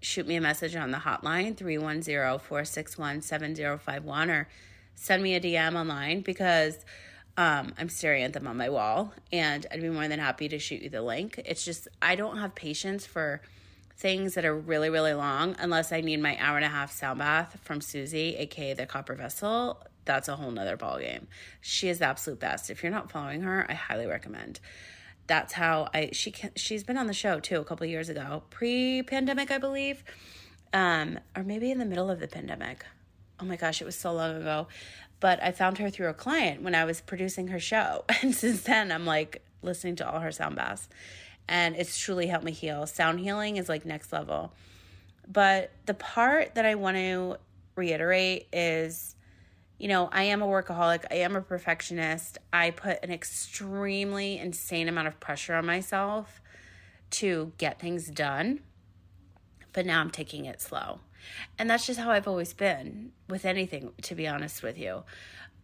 shoot 0.00 0.26
me 0.26 0.36
a 0.36 0.40
message 0.40 0.74
on 0.74 0.90
the 0.90 0.98
hotline 0.98 1.56
310 1.56 2.38
461 2.40 3.22
7051 3.22 4.30
or 4.30 4.48
send 4.94 5.22
me 5.22 5.34
a 5.34 5.40
DM 5.40 5.78
online 5.78 6.22
because 6.22 6.84
um, 7.36 7.72
I'm 7.78 7.88
staring 7.88 8.24
at 8.24 8.32
them 8.32 8.46
on 8.46 8.56
my 8.56 8.70
wall 8.70 9.12
and 9.30 9.64
I'd 9.70 9.82
be 9.82 9.90
more 9.90 10.08
than 10.08 10.18
happy 10.18 10.48
to 10.48 10.58
shoot 10.58 10.82
you 10.82 10.90
the 10.90 11.02
link. 11.02 11.40
It's 11.44 11.64
just, 11.64 11.86
I 12.02 12.16
don't 12.16 12.38
have 12.38 12.54
patience 12.54 13.06
for 13.06 13.42
things 13.96 14.34
that 14.34 14.44
are 14.44 14.54
really, 14.54 14.90
really 14.90 15.14
long 15.14 15.56
unless 15.58 15.90
I 15.90 16.00
need 16.00 16.20
my 16.20 16.36
hour 16.38 16.56
and 16.56 16.64
a 16.64 16.68
half 16.68 16.92
sound 16.92 17.18
bath 17.18 17.58
from 17.62 17.80
Susie, 17.80 18.36
aka 18.36 18.74
the 18.74 18.86
Copper 18.86 19.14
Vessel. 19.14 19.82
That's 20.04 20.28
a 20.28 20.36
whole 20.36 20.50
nother 20.50 20.76
ballgame. 20.76 21.26
She 21.60 21.88
is 21.88 21.98
the 21.98 22.06
absolute 22.06 22.38
best. 22.38 22.70
If 22.70 22.82
you're 22.82 22.92
not 22.92 23.10
following 23.10 23.40
her, 23.42 23.66
I 23.68 23.74
highly 23.74 24.06
recommend. 24.06 24.60
That's 25.26 25.54
how 25.54 25.88
I 25.92 26.10
she 26.12 26.30
can 26.30 26.50
she's 26.54 26.84
been 26.84 26.98
on 26.98 27.06
the 27.06 27.14
show 27.14 27.40
too 27.40 27.60
a 27.60 27.64
couple 27.64 27.86
years 27.86 28.08
ago, 28.08 28.44
pre-pandemic, 28.50 29.50
I 29.50 29.58
believe. 29.58 30.04
Um, 30.72 31.18
or 31.34 31.42
maybe 31.42 31.70
in 31.70 31.78
the 31.78 31.86
middle 31.86 32.10
of 32.10 32.20
the 32.20 32.28
pandemic. 32.28 32.84
Oh 33.40 33.44
my 33.44 33.56
gosh, 33.56 33.80
it 33.80 33.84
was 33.84 33.96
so 33.96 34.12
long 34.12 34.36
ago. 34.36 34.68
But 35.18 35.42
I 35.42 35.50
found 35.52 35.78
her 35.78 35.88
through 35.88 36.08
a 36.08 36.14
client 36.14 36.62
when 36.62 36.74
I 36.74 36.84
was 36.84 37.00
producing 37.00 37.48
her 37.48 37.58
show. 37.58 38.04
And 38.22 38.34
since 38.34 38.62
then 38.62 38.92
I'm 38.92 39.06
like 39.06 39.42
listening 39.62 39.96
to 39.96 40.08
all 40.08 40.20
her 40.20 40.30
sound 40.30 40.56
baths 40.56 40.88
and 41.48 41.76
it's 41.76 41.98
truly 41.98 42.26
helped 42.26 42.44
me 42.44 42.52
heal. 42.52 42.86
Sound 42.86 43.20
healing 43.20 43.56
is 43.56 43.68
like 43.68 43.84
next 43.84 44.12
level. 44.12 44.52
But 45.28 45.72
the 45.86 45.94
part 45.94 46.54
that 46.54 46.64
I 46.64 46.74
want 46.76 46.96
to 46.96 47.36
reiterate 47.76 48.48
is 48.52 49.16
you 49.78 49.88
know, 49.88 50.08
I 50.10 50.24
am 50.24 50.42
a 50.42 50.46
workaholic, 50.46 51.04
I 51.10 51.16
am 51.16 51.36
a 51.36 51.42
perfectionist. 51.42 52.38
I 52.52 52.70
put 52.70 52.98
an 53.02 53.10
extremely 53.10 54.38
insane 54.38 54.88
amount 54.88 55.08
of 55.08 55.20
pressure 55.20 55.54
on 55.54 55.66
myself 55.66 56.40
to 57.10 57.52
get 57.58 57.78
things 57.78 58.08
done. 58.08 58.60
But 59.72 59.84
now 59.84 60.00
I'm 60.00 60.10
taking 60.10 60.46
it 60.46 60.62
slow. 60.62 61.00
And 61.58 61.68
that's 61.68 61.86
just 61.86 62.00
how 62.00 62.10
I've 62.10 62.28
always 62.28 62.54
been 62.54 63.12
with 63.28 63.44
anything, 63.44 63.92
to 64.02 64.14
be 64.14 64.26
honest 64.26 64.62
with 64.62 64.78
you. 64.78 65.02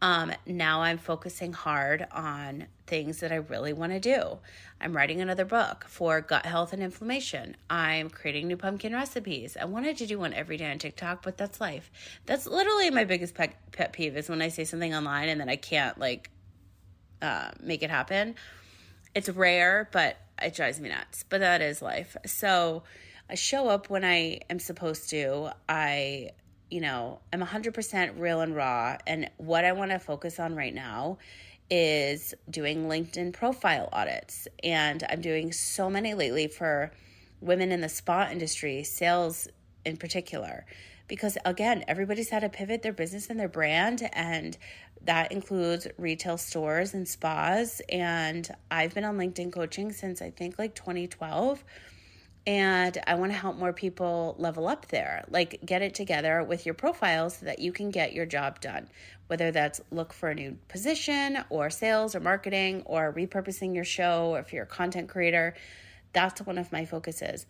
Um, 0.03 0.33
now 0.47 0.83
I'm 0.83 0.99
focusing 0.99 1.53
hard 1.53 2.09
on 2.11 2.67
things 2.88 3.21
that 3.21 3.31
I 3.31 3.37
really 3.37 3.73
want 3.73 3.93
to 3.93 4.01
do. 4.01 4.38
I'm 4.81 4.97
writing 4.97 5.21
another 5.21 5.45
book 5.45 5.85
for 5.88 6.21
gut 6.21 6.45
health 6.45 6.73
and 6.73 6.83
inflammation. 6.83 7.57
I'm 7.71 8.11
creating 8.11 8.49
new 8.49 8.57
pumpkin 8.57 8.93
recipes. 8.93 9.57
I 9.59 9.65
wanted 9.67 9.99
to 9.99 10.07
do 10.09 10.19
one 10.19 10.35
every 10.35 10.57
day 10.57 10.69
on 10.69 10.79
TikTok, 10.79 11.23
but 11.23 11.37
that's 11.37 11.61
life. 11.61 11.88
That's 12.27 12.49
literally 12.49 12.91
my 12.91 13.05
biggest 13.05 13.37
pet, 13.37 13.55
pet 13.71 13.93
peeve 13.93 14.17
is 14.17 14.29
when 14.29 14.43
I 14.43 14.49
say 14.49 14.65
something 14.65 14.93
online 14.93 15.29
and 15.29 15.41
then 15.41 15.49
I 15.49 15.55
can't 15.55 15.97
like 15.97 16.31
uh, 17.23 17.53
make 17.62 17.85
it 17.85 17.91
happen. 17.91 18.35
It's 19.15 19.29
rare, 19.29 19.88
but 19.93 20.17
it 20.43 20.57
drives 20.57 20.81
me 20.81 20.88
nuts. 20.88 21.25
But 21.29 21.41
that 21.41 21.62
is 21.62 21.81
life. 21.81 22.17
So 22.27 22.83
I 23.31 23.37
show 23.37 23.69
up 23.69 23.88
when 23.88 24.05
I 24.05 24.41
am 24.51 24.59
supposed 24.59 25.11
to. 25.11 25.51
I 25.69 26.31
you 26.73 26.81
know, 26.81 27.21
I'm 27.35 27.43
100% 27.43 28.19
real 28.19 28.41
and 28.41 28.57
raw. 28.57 28.97
And 29.07 29.29
what 29.37 29.67
I 29.67 29.73
want 29.73 29.91
to 29.91 29.99
focus 29.99 30.41
on 30.41 30.57
right 30.57 30.75
now 30.75 31.19
is 31.71 32.33
doing 32.49 32.89
LinkedIn 32.89 33.35
profile 33.35 33.91
audits. 33.93 34.49
And 34.65 35.05
I'm 35.11 35.21
doing 35.21 35.53
so 35.53 35.91
many 35.91 36.15
lately 36.15 36.49
for 36.49 36.91
women 37.43 37.73
in 37.73 37.83
the 37.83 37.91
spa 37.91 38.31
industry, 38.33 38.85
sales 38.85 39.49
in 39.85 39.99
particular. 39.99 40.65
Because 41.09 41.37
again, 41.45 41.85
everybody's 41.89 42.31
had 42.31 42.41
to 42.41 42.49
pivot 42.49 42.81
their 42.81 42.95
business 42.95 43.29
and 43.29 43.39
their 43.39 43.49
brand, 43.49 44.09
and 44.15 44.57
that 45.05 45.31
includes 45.31 45.87
retail 45.99 46.39
stores 46.39 46.95
and 46.95 47.07
spas. 47.07 47.83
And 47.91 48.49
I've 48.71 48.95
been 48.95 49.05
on 49.05 49.19
LinkedIn 49.19 49.53
coaching 49.53 49.93
since 49.93 50.23
I 50.23 50.31
think 50.31 50.59
like 50.59 50.75
2012 50.75 51.63
and 52.46 52.98
I 53.07 53.14
want 53.14 53.31
to 53.33 53.38
help 53.38 53.57
more 53.57 53.72
people 53.72 54.35
level 54.38 54.66
up 54.66 54.88
there. 54.88 55.24
Like 55.31 55.61
get 55.64 55.83
it 55.83 55.94
together 55.94 56.42
with 56.42 56.66
your 56.66 56.74
profile 56.74 57.31
so 57.31 57.46
that 57.46 57.61
you 57.61 57.72
can 57.72 57.90
get 57.90 58.12
your 58.12 58.26
job 58.26 58.61
done. 58.61 58.88
Whether 59.28 59.52
that's 59.52 59.81
look 59.90 60.12
for 60.12 60.31
a 60.31 60.35
new 60.35 60.59
position 60.68 61.38
or 61.50 61.70
sales 61.70 62.14
or 62.14 62.20
marketing 62.20 62.83
or 62.85 63.12
repurposing 63.12 63.74
your 63.74 63.85
show 63.85 64.31
or 64.35 64.40
if 64.40 64.52
you're 64.52 64.64
a 64.64 64.66
content 64.66 65.09
creator, 65.09 65.55
that's 66.12 66.40
one 66.42 66.59
of 66.59 66.72
my 66.72 66.85
focuses. 66.85 67.46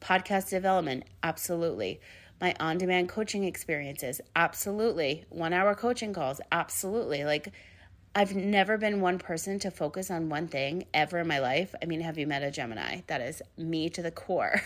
Podcast 0.00 0.50
development, 0.50 1.04
absolutely. 1.22 2.00
My 2.40 2.54
on 2.60 2.78
demand 2.78 3.08
coaching 3.08 3.44
experiences, 3.44 4.20
absolutely. 4.34 5.24
One 5.30 5.52
hour 5.52 5.74
coaching 5.74 6.12
calls, 6.12 6.40
absolutely. 6.52 7.24
Like 7.24 7.52
I've 8.16 8.34
never 8.34 8.78
been 8.78 9.02
one 9.02 9.18
person 9.18 9.58
to 9.58 9.70
focus 9.70 10.10
on 10.10 10.30
one 10.30 10.48
thing 10.48 10.86
ever 10.94 11.18
in 11.18 11.28
my 11.28 11.38
life. 11.38 11.74
I 11.82 11.84
mean, 11.84 12.00
have 12.00 12.16
you 12.16 12.26
met 12.26 12.42
a 12.42 12.50
Gemini? 12.50 13.02
That 13.08 13.20
is 13.20 13.42
me 13.58 13.90
to 13.90 14.00
the 14.00 14.10
core. 14.10 14.62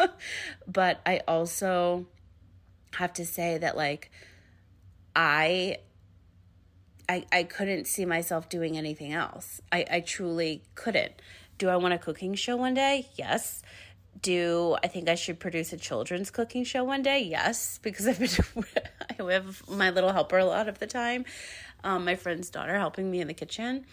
but 0.66 1.02
I 1.04 1.20
also 1.28 2.06
have 2.94 3.12
to 3.12 3.26
say 3.26 3.58
that 3.58 3.76
like 3.76 4.10
I 5.14 5.76
I 7.06 7.26
I 7.30 7.42
couldn't 7.42 7.86
see 7.86 8.06
myself 8.06 8.48
doing 8.48 8.78
anything 8.78 9.12
else. 9.12 9.60
I 9.70 9.84
I 9.90 10.00
truly 10.00 10.62
couldn't. 10.74 11.12
Do 11.58 11.68
I 11.68 11.76
want 11.76 11.92
a 11.92 11.98
cooking 11.98 12.34
show 12.34 12.56
one 12.56 12.72
day? 12.72 13.08
Yes. 13.16 13.60
Do 14.22 14.78
I 14.82 14.88
think 14.88 15.10
I 15.10 15.16
should 15.16 15.38
produce 15.38 15.74
a 15.74 15.76
children's 15.76 16.30
cooking 16.30 16.64
show 16.64 16.82
one 16.82 17.02
day? 17.02 17.20
Yes, 17.20 17.78
because 17.82 18.06
I've 18.06 18.18
been 18.18 18.64
I 19.20 19.32
have 19.32 19.68
my 19.68 19.90
little 19.90 20.14
helper 20.14 20.38
a 20.38 20.46
lot 20.46 20.66
of 20.66 20.78
the 20.78 20.86
time 20.86 21.26
um, 21.84 22.04
my 22.04 22.14
friend's 22.14 22.50
daughter 22.50 22.78
helping 22.78 23.10
me 23.10 23.20
in 23.20 23.28
the 23.28 23.34
kitchen. 23.34 23.84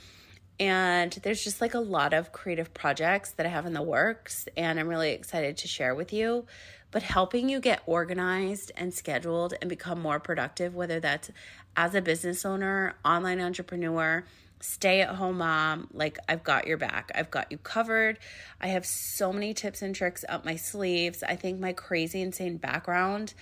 And 0.60 1.12
there's 1.24 1.44
just 1.44 1.62
like 1.62 1.74
a 1.74 1.80
lot 1.80 2.14
of 2.14 2.32
creative 2.32 2.74
projects 2.74 3.32
that 3.32 3.46
I 3.46 3.50
have 3.50 3.66
in 3.66 3.74
the 3.74 3.82
works, 3.82 4.48
and 4.56 4.80
I'm 4.80 4.88
really 4.88 5.12
excited 5.12 5.58
to 5.58 5.68
share 5.68 5.96
with 5.96 6.14
you. 6.14 6.46
But 6.92 7.02
helping 7.02 7.50
you 7.50 7.60
get 7.60 7.82
organized 7.88 8.72
and 8.78 8.94
scheduled 8.94 9.56
and 9.60 9.68
become 9.68 10.00
more 10.00 10.20
productive, 10.20 10.76
whether 10.76 11.00
that's 11.00 11.32
as 11.76 11.96
a 11.96 12.02
business 12.02 12.46
owner, 12.46 12.94
online 13.04 13.42
entrepreneur, 13.42 14.24
stay 14.60 15.02
at 15.02 15.10
home 15.16 15.40
mom, 15.40 15.88
like 15.92 16.20
I've 16.30 16.44
got 16.44 16.68
your 16.68 16.78
back. 16.78 17.12
I've 17.16 17.32
got 17.32 17.52
you 17.52 17.58
covered. 17.58 18.20
I 18.62 18.68
have 18.68 18.86
so 18.86 19.34
many 19.34 19.56
tips 19.56 19.82
and 19.82 19.96
tricks 19.96 20.24
up 20.30 20.46
my 20.46 20.56
sleeves. 20.56 21.24
I 21.24 21.36
think 21.36 21.60
my 21.60 21.74
crazy, 21.74 22.22
insane 22.22 22.58
background 22.58 23.34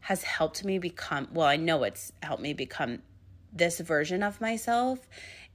has 0.00 0.22
helped 0.22 0.64
me 0.64 0.78
become, 0.78 1.28
well, 1.32 1.46
I 1.46 1.56
know 1.56 1.82
it's 1.82 2.12
helped 2.22 2.42
me 2.42 2.54
become 2.54 3.02
this 3.52 3.80
version 3.80 4.22
of 4.22 4.40
myself. 4.40 5.08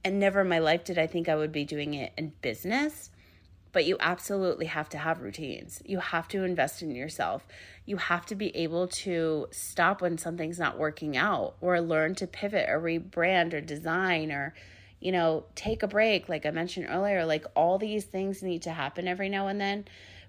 And 0.04 0.18
never 0.20 0.42
in 0.42 0.48
my 0.48 0.58
life 0.58 0.84
did 0.84 0.98
I 0.98 1.06
think 1.06 1.28
I 1.28 1.36
would 1.36 1.52
be 1.52 1.64
doing 1.64 1.94
it 1.94 2.12
in 2.16 2.32
business. 2.40 3.10
But 3.72 3.84
you 3.84 3.96
absolutely 4.00 4.66
have 4.66 4.88
to 4.90 4.98
have 4.98 5.20
routines. 5.20 5.82
You 5.84 5.98
have 5.98 6.28
to 6.28 6.44
invest 6.44 6.82
in 6.82 6.94
yourself. 6.94 7.46
You 7.84 7.98
have 7.98 8.24
to 8.26 8.34
be 8.34 8.56
able 8.56 8.88
to 8.88 9.48
stop 9.50 10.00
when 10.00 10.16
something's 10.16 10.58
not 10.58 10.78
working 10.78 11.16
out 11.16 11.56
or 11.60 11.80
learn 11.80 12.14
to 12.16 12.26
pivot 12.26 12.70
or 12.70 12.80
rebrand 12.80 13.52
or 13.52 13.60
design 13.60 14.32
or, 14.32 14.54
you 14.98 15.12
know, 15.12 15.44
take 15.54 15.82
a 15.82 15.88
break. 15.88 16.28
Like 16.28 16.46
I 16.46 16.50
mentioned 16.52 16.86
earlier, 16.88 17.26
like 17.26 17.44
all 17.54 17.76
these 17.76 18.04
things 18.04 18.42
need 18.42 18.62
to 18.62 18.70
happen 18.70 19.08
every 19.08 19.28
now 19.28 19.48
and 19.48 19.60
then 19.60 19.84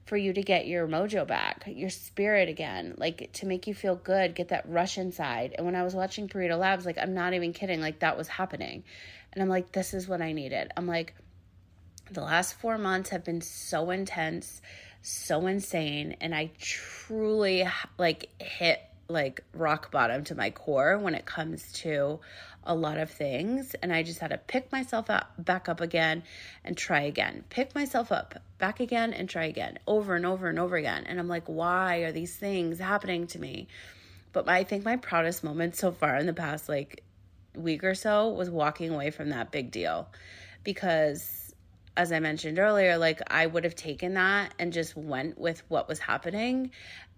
for 0.08 0.18
you 0.18 0.32
to 0.34 0.42
get 0.42 0.68
your 0.68 0.88
mojo 0.88 1.28
back, 1.28 1.66
your 1.68 1.90
spirit 1.90 2.48
again, 2.48 2.96
like 2.98 3.30
to 3.34 3.46
make 3.46 3.68
you 3.68 3.74
feel 3.74 3.96
good, 3.96 4.36
get 4.36 4.48
that 4.50 4.68
rush 4.68 4.98
inside. 4.98 5.54
And 5.58 5.66
when 5.66 5.76
I 5.76 5.84
was 5.84 5.94
watching 5.94 6.30
Pareto 6.30 6.58
Labs, 6.58 6.86
like 6.86 6.98
I'm 6.98 7.14
not 7.14 7.34
even 7.34 7.52
kidding, 7.52 7.82
like 7.82 8.00
that 8.00 8.18
was 8.18 8.30
happening. 8.30 8.84
And 9.34 9.44
I'm 9.44 9.50
like, 9.50 9.74
this 9.74 9.94
is 9.94 10.08
what 10.08 10.22
I 10.22 10.32
needed. 10.32 10.72
I'm 10.78 10.88
like, 10.88 11.14
the 12.10 12.22
last 12.22 12.54
four 12.54 12.78
months 12.78 13.10
have 13.10 13.26
been 13.26 13.42
so 13.42 13.90
intense, 13.90 14.62
so 15.02 15.46
insane. 15.46 16.16
And 16.22 16.34
I 16.34 16.52
truly 16.58 17.68
like 17.98 18.30
hit 18.40 18.82
like 19.10 19.44
rock 19.54 19.92
bottom 19.92 20.24
to 20.26 20.36
my 20.36 20.52
core 20.52 20.98
when 20.98 21.16
it 21.16 21.26
comes 21.26 21.72
to 21.72 22.20
a 22.68 22.76
lot 22.76 22.98
of 22.98 23.10
things 23.10 23.74
and 23.82 23.92
I 23.92 24.04
just 24.04 24.20
had 24.20 24.30
to 24.30 24.38
pick 24.38 24.72
myself 24.72 25.10
up 25.10 25.32
back 25.40 25.68
up 25.68 25.82
again 25.82 26.24
and 26.64 26.78
try 26.78 27.02
again. 27.02 27.44
Pick 27.50 27.74
myself 27.74 28.12
up 28.12 28.36
back 28.60 28.80
again 28.80 29.14
and 29.14 29.30
try 29.30 29.46
again 29.46 29.80
over 29.88 30.16
and 30.16 30.26
over 30.26 30.48
and 30.48 30.60
over 30.60 30.76
again. 30.76 31.06
And 31.08 31.20
I'm 31.20 31.28
like, 31.28 31.46
why 31.48 31.98
are 32.00 32.12
these 32.12 32.36
things 32.36 32.78
happening 32.80 33.26
to 33.28 33.40
me? 33.40 33.68
But 34.34 34.50
I 34.50 34.64
think 34.64 34.86
my 34.86 34.98
proudest 34.98 35.44
moment 35.44 35.76
so 35.76 35.92
far 35.92 36.18
in 36.18 36.28
the 36.28 36.34
past 36.34 36.70
like 36.70 37.04
week 37.56 37.84
or 37.84 37.96
so 37.96 38.30
was 38.30 38.50
walking 38.50 38.92
away 38.94 39.10
from 39.10 39.30
that 39.30 39.52
big 39.52 39.72
deal 39.72 40.08
because 40.64 41.48
as 41.96 42.12
I 42.12 42.20
mentioned 42.20 42.60
earlier, 42.60 42.98
like 42.98 43.22
I 43.28 43.48
would 43.48 43.64
have 43.64 43.76
taken 43.76 44.14
that 44.14 44.54
and 44.60 44.72
just 44.72 44.96
went 44.96 45.40
with 45.40 45.64
what 45.68 45.88
was 45.88 45.98
happening. 45.98 46.72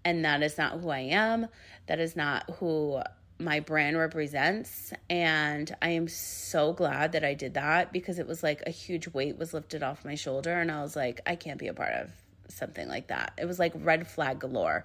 And 0.04 0.24
that 0.24 0.42
is 0.42 0.56
not 0.56 0.80
who 0.80 0.88
I 0.88 1.00
am. 1.00 1.48
That 1.86 2.00
is 2.00 2.16
not 2.16 2.48
who 2.58 3.02
my 3.40 3.58
brand 3.58 3.96
represents 3.96 4.92
and 5.08 5.74
i 5.80 5.88
am 5.88 6.06
so 6.06 6.72
glad 6.72 7.12
that 7.12 7.24
i 7.24 7.34
did 7.34 7.54
that 7.54 7.92
because 7.92 8.18
it 8.18 8.26
was 8.26 8.42
like 8.42 8.62
a 8.66 8.70
huge 8.70 9.08
weight 9.08 9.38
was 9.38 9.54
lifted 9.54 9.82
off 9.82 10.04
my 10.04 10.14
shoulder 10.14 10.52
and 10.52 10.70
i 10.70 10.82
was 10.82 10.94
like 10.94 11.20
i 11.26 11.34
can't 11.34 11.58
be 11.58 11.68
a 11.68 11.74
part 11.74 11.92
of 11.94 12.10
something 12.52 12.88
like 12.88 13.08
that. 13.08 13.32
It 13.38 13.46
was 13.46 13.58
like 13.58 13.72
red 13.74 14.06
flag 14.06 14.40
galore. 14.40 14.84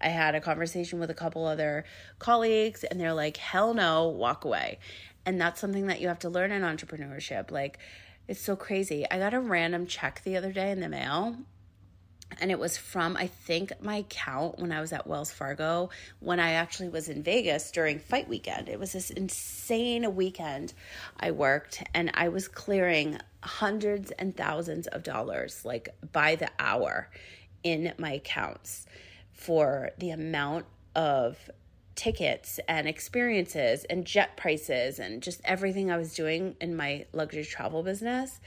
I 0.00 0.08
had 0.08 0.34
a 0.34 0.40
conversation 0.40 0.98
with 0.98 1.10
a 1.10 1.14
couple 1.14 1.46
other 1.46 1.84
colleagues 2.18 2.84
and 2.84 3.00
they're 3.00 3.14
like 3.14 3.36
hell 3.36 3.74
no 3.74 4.08
walk 4.08 4.44
away. 4.44 4.78
And 5.26 5.40
that's 5.40 5.60
something 5.60 5.86
that 5.86 6.00
you 6.00 6.08
have 6.08 6.18
to 6.20 6.28
learn 6.28 6.52
in 6.52 6.62
entrepreneurship. 6.62 7.50
Like 7.50 7.78
it's 8.26 8.40
so 8.40 8.56
crazy. 8.56 9.06
I 9.10 9.18
got 9.18 9.34
a 9.34 9.40
random 9.40 9.86
check 9.86 10.22
the 10.24 10.36
other 10.36 10.52
day 10.52 10.70
in 10.70 10.80
the 10.80 10.88
mail 10.88 11.36
and 12.40 12.50
it 12.50 12.58
was 12.58 12.76
from 12.76 13.16
I 13.16 13.26
think 13.26 13.72
my 13.80 13.96
account 13.96 14.58
when 14.58 14.72
I 14.72 14.80
was 14.80 14.92
at 14.92 15.06
Wells 15.06 15.30
Fargo 15.30 15.90
when 16.20 16.40
I 16.40 16.52
actually 16.52 16.88
was 16.88 17.08
in 17.08 17.22
Vegas 17.22 17.70
during 17.70 17.98
fight 17.98 18.28
weekend. 18.28 18.68
It 18.68 18.78
was 18.78 18.92
this 18.92 19.10
insane 19.10 20.14
weekend 20.14 20.74
I 21.18 21.30
worked 21.30 21.82
and 21.94 22.10
I 22.14 22.28
was 22.28 22.48
clearing 22.48 23.18
hundreds 23.42 24.10
and 24.12 24.36
thousands 24.36 24.86
of 24.88 25.02
dollars 25.02 25.64
like 25.64 25.88
by 26.12 26.36
the 26.36 26.50
hour 26.58 27.10
in 27.62 27.92
my 27.98 28.12
accounts 28.12 28.86
for 29.32 29.90
the 29.98 30.10
amount 30.10 30.66
of 30.94 31.50
tickets 31.94 32.58
and 32.68 32.88
experiences 32.88 33.84
and 33.84 34.04
jet 34.04 34.36
prices 34.36 34.98
and 34.98 35.22
just 35.22 35.40
everything 35.44 35.90
I 35.90 35.96
was 35.96 36.14
doing 36.14 36.56
in 36.60 36.76
my 36.76 37.06
luxury 37.12 37.44
travel 37.44 37.82
business. 37.82 38.40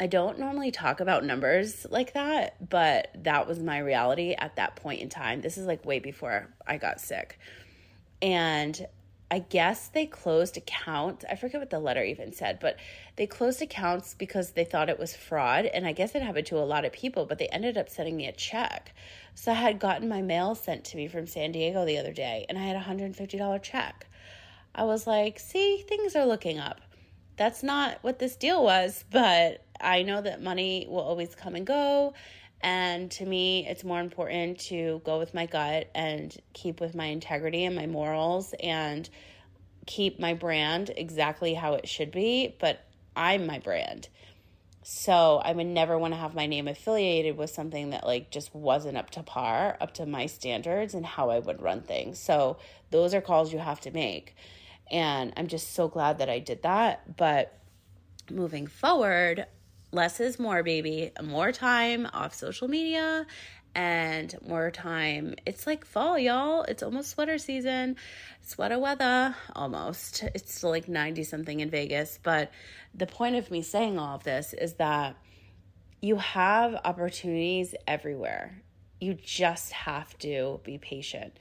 I 0.00 0.06
don't 0.06 0.38
normally 0.38 0.70
talk 0.70 1.00
about 1.00 1.24
numbers 1.24 1.86
like 1.90 2.14
that, 2.14 2.68
but 2.68 3.08
that 3.14 3.46
was 3.46 3.60
my 3.60 3.78
reality 3.78 4.34
at 4.36 4.56
that 4.56 4.76
point 4.76 5.00
in 5.00 5.08
time. 5.08 5.40
This 5.40 5.58
is 5.58 5.66
like 5.66 5.84
way 5.84 5.98
before 5.98 6.48
I 6.66 6.78
got 6.78 7.00
sick. 7.00 7.38
And 8.20 8.86
I 9.32 9.38
guess 9.38 9.88
they 9.88 10.04
closed 10.04 10.58
accounts. 10.58 11.24
I 11.30 11.36
forget 11.36 11.58
what 11.58 11.70
the 11.70 11.78
letter 11.78 12.02
even 12.02 12.34
said, 12.34 12.58
but 12.60 12.76
they 13.16 13.26
closed 13.26 13.62
accounts 13.62 14.12
because 14.12 14.50
they 14.50 14.64
thought 14.64 14.90
it 14.90 14.98
was 14.98 15.16
fraud. 15.16 15.64
And 15.64 15.86
I 15.86 15.92
guess 15.92 16.14
it 16.14 16.20
happened 16.20 16.46
to 16.48 16.58
a 16.58 16.66
lot 16.66 16.84
of 16.84 16.92
people, 16.92 17.24
but 17.24 17.38
they 17.38 17.48
ended 17.48 17.78
up 17.78 17.88
sending 17.88 18.14
me 18.14 18.26
a 18.26 18.32
check. 18.32 18.92
So 19.34 19.52
I 19.52 19.54
had 19.54 19.78
gotten 19.78 20.06
my 20.06 20.20
mail 20.20 20.54
sent 20.54 20.84
to 20.86 20.98
me 20.98 21.08
from 21.08 21.26
San 21.26 21.52
Diego 21.52 21.86
the 21.86 21.96
other 21.96 22.12
day, 22.12 22.44
and 22.48 22.58
I 22.58 22.62
had 22.62 22.76
a 22.76 22.80
$150 22.80 23.62
check. 23.62 24.06
I 24.74 24.84
was 24.84 25.06
like, 25.06 25.38
see, 25.38 25.82
things 25.88 26.14
are 26.14 26.26
looking 26.26 26.58
up. 26.58 26.80
That's 27.36 27.62
not 27.62 27.98
what 28.02 28.18
this 28.18 28.36
deal 28.36 28.62
was, 28.62 29.04
but 29.10 29.64
I 29.80 30.02
know 30.02 30.20
that 30.20 30.42
money 30.42 30.86
will 30.88 31.00
always 31.00 31.34
come 31.34 31.54
and 31.54 31.66
go. 31.66 32.14
And 32.60 33.10
to 33.12 33.26
me, 33.26 33.66
it's 33.66 33.82
more 33.82 34.00
important 34.00 34.60
to 34.60 35.00
go 35.04 35.18
with 35.18 35.34
my 35.34 35.46
gut 35.46 35.90
and 35.94 36.36
keep 36.52 36.80
with 36.80 36.94
my 36.94 37.06
integrity 37.06 37.64
and 37.64 37.74
my 37.74 37.86
morals 37.86 38.54
and 38.62 39.08
keep 39.86 40.20
my 40.20 40.34
brand 40.34 40.90
exactly 40.96 41.54
how 41.54 41.74
it 41.74 41.88
should 41.88 42.12
be. 42.12 42.54
But 42.60 42.84
I'm 43.16 43.46
my 43.46 43.58
brand. 43.58 44.08
So 44.84 45.40
I 45.44 45.52
would 45.52 45.66
never 45.66 45.98
want 45.98 46.12
to 46.14 46.18
have 46.18 46.34
my 46.34 46.46
name 46.46 46.66
affiliated 46.66 47.36
with 47.36 47.50
something 47.50 47.90
that 47.90 48.06
like 48.06 48.30
just 48.30 48.54
wasn't 48.54 48.96
up 48.96 49.10
to 49.10 49.22
par, 49.22 49.76
up 49.80 49.94
to 49.94 50.06
my 50.06 50.26
standards 50.26 50.94
and 50.94 51.06
how 51.06 51.30
I 51.30 51.38
would 51.38 51.62
run 51.62 51.82
things. 51.82 52.18
So 52.18 52.58
those 52.90 53.14
are 53.14 53.20
calls 53.20 53.52
you 53.52 53.58
have 53.58 53.80
to 53.80 53.90
make. 53.90 54.36
And 54.92 55.32
I'm 55.38 55.46
just 55.46 55.72
so 55.72 55.88
glad 55.88 56.18
that 56.18 56.28
I 56.28 56.38
did 56.38 56.62
that. 56.62 57.16
But 57.16 57.58
moving 58.30 58.66
forward, 58.66 59.46
less 59.90 60.20
is 60.20 60.38
more, 60.38 60.62
baby. 60.62 61.10
More 61.22 61.50
time 61.50 62.06
off 62.12 62.34
social 62.34 62.68
media 62.68 63.26
and 63.74 64.36
more 64.46 64.70
time. 64.70 65.34
It's 65.46 65.66
like 65.66 65.86
fall, 65.86 66.18
y'all. 66.18 66.62
It's 66.64 66.82
almost 66.82 67.10
sweater 67.10 67.38
season, 67.38 67.96
sweater 68.42 68.78
weather, 68.78 69.34
almost. 69.56 70.24
It's 70.34 70.54
still 70.54 70.70
like 70.70 70.88
90 70.88 71.24
something 71.24 71.60
in 71.60 71.70
Vegas. 71.70 72.18
But 72.22 72.50
the 72.94 73.06
point 73.06 73.36
of 73.36 73.50
me 73.50 73.62
saying 73.62 73.98
all 73.98 74.16
of 74.16 74.24
this 74.24 74.52
is 74.52 74.74
that 74.74 75.16
you 76.02 76.16
have 76.16 76.78
opportunities 76.84 77.74
everywhere. 77.86 78.60
You 79.00 79.14
just 79.14 79.72
have 79.72 80.18
to 80.18 80.60
be 80.64 80.76
patient. 80.76 81.38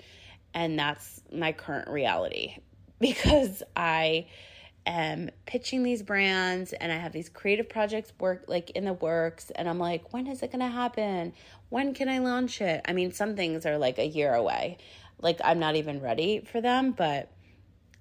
And 0.53 0.79
that's 0.79 1.21
my 1.33 1.51
current 1.51 1.89
reality 1.89 2.57
because 3.01 3.63
I 3.75 4.27
am 4.85 5.29
pitching 5.45 5.83
these 5.83 6.01
brands 6.03 6.73
and 6.73 6.91
I 6.91 6.95
have 6.95 7.11
these 7.11 7.29
creative 7.29 7.69
projects 7.69 8.13
work 8.19 8.45
like 8.47 8.71
in 8.71 8.85
the 8.85 8.93
works 8.93 9.51
and 9.51 9.67
I'm 9.67 9.79
like, 9.79 10.13
when 10.13 10.27
is 10.27 10.41
it 10.41 10.51
going 10.51 10.61
to 10.61 10.67
happen? 10.67 11.33
When 11.69 11.93
can 11.93 12.09
I 12.09 12.19
launch 12.19 12.61
it? 12.61 12.81
I 12.85 12.93
mean, 12.93 13.11
some 13.11 13.35
things 13.35 13.65
are 13.65 13.77
like 13.77 13.99
a 13.99 14.07
year 14.07 14.33
away. 14.33 14.77
Like 15.19 15.39
I'm 15.43 15.59
not 15.59 15.75
even 15.75 16.01
ready 16.01 16.43
for 16.51 16.61
them, 16.61 16.91
but 16.91 17.31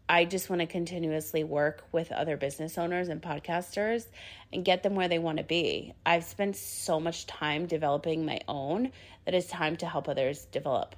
I 0.08 0.24
just 0.24 0.50
want 0.50 0.60
to 0.60 0.66
continuously 0.66 1.44
work 1.44 1.84
with 1.92 2.10
other 2.10 2.36
business 2.36 2.78
owners 2.78 3.08
and 3.08 3.22
podcasters 3.22 4.06
and 4.52 4.64
get 4.64 4.82
them 4.82 4.96
where 4.96 5.06
they 5.06 5.20
want 5.20 5.38
to 5.38 5.44
be. 5.44 5.94
I've 6.04 6.24
spent 6.24 6.56
so 6.56 6.98
much 6.98 7.26
time 7.26 7.66
developing 7.66 8.26
my 8.26 8.40
own 8.48 8.90
that 9.24 9.34
it's 9.34 9.46
time 9.46 9.76
to 9.76 9.86
help 9.86 10.08
others 10.08 10.46
develop 10.46 10.96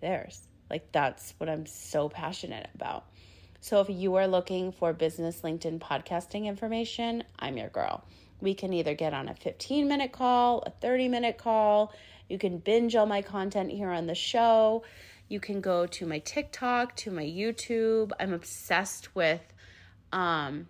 theirs. 0.00 0.48
Like 0.68 0.90
that's 0.90 1.34
what 1.38 1.48
I'm 1.48 1.66
so 1.66 2.08
passionate 2.08 2.68
about. 2.74 3.04
So 3.64 3.80
if 3.80 3.88
you 3.88 4.16
are 4.16 4.26
looking 4.26 4.72
for 4.72 4.92
business 4.92 5.40
LinkedIn 5.40 5.78
podcasting 5.78 6.44
information, 6.44 7.24
I'm 7.38 7.56
your 7.56 7.70
girl. 7.70 8.04
We 8.42 8.52
can 8.52 8.74
either 8.74 8.92
get 8.92 9.14
on 9.14 9.26
a 9.26 9.34
15 9.34 9.88
minute 9.88 10.12
call, 10.12 10.62
a 10.66 10.70
30 10.70 11.08
minute 11.08 11.38
call. 11.38 11.94
You 12.28 12.36
can 12.36 12.58
binge 12.58 12.94
all 12.94 13.06
my 13.06 13.22
content 13.22 13.70
here 13.70 13.88
on 13.88 14.06
the 14.06 14.14
show. 14.14 14.84
You 15.28 15.40
can 15.40 15.62
go 15.62 15.86
to 15.86 16.04
my 16.04 16.18
TikTok, 16.18 16.94
to 16.96 17.10
my 17.10 17.24
YouTube. 17.24 18.12
I'm 18.20 18.34
obsessed 18.34 19.14
with 19.14 19.40
um, 20.12 20.68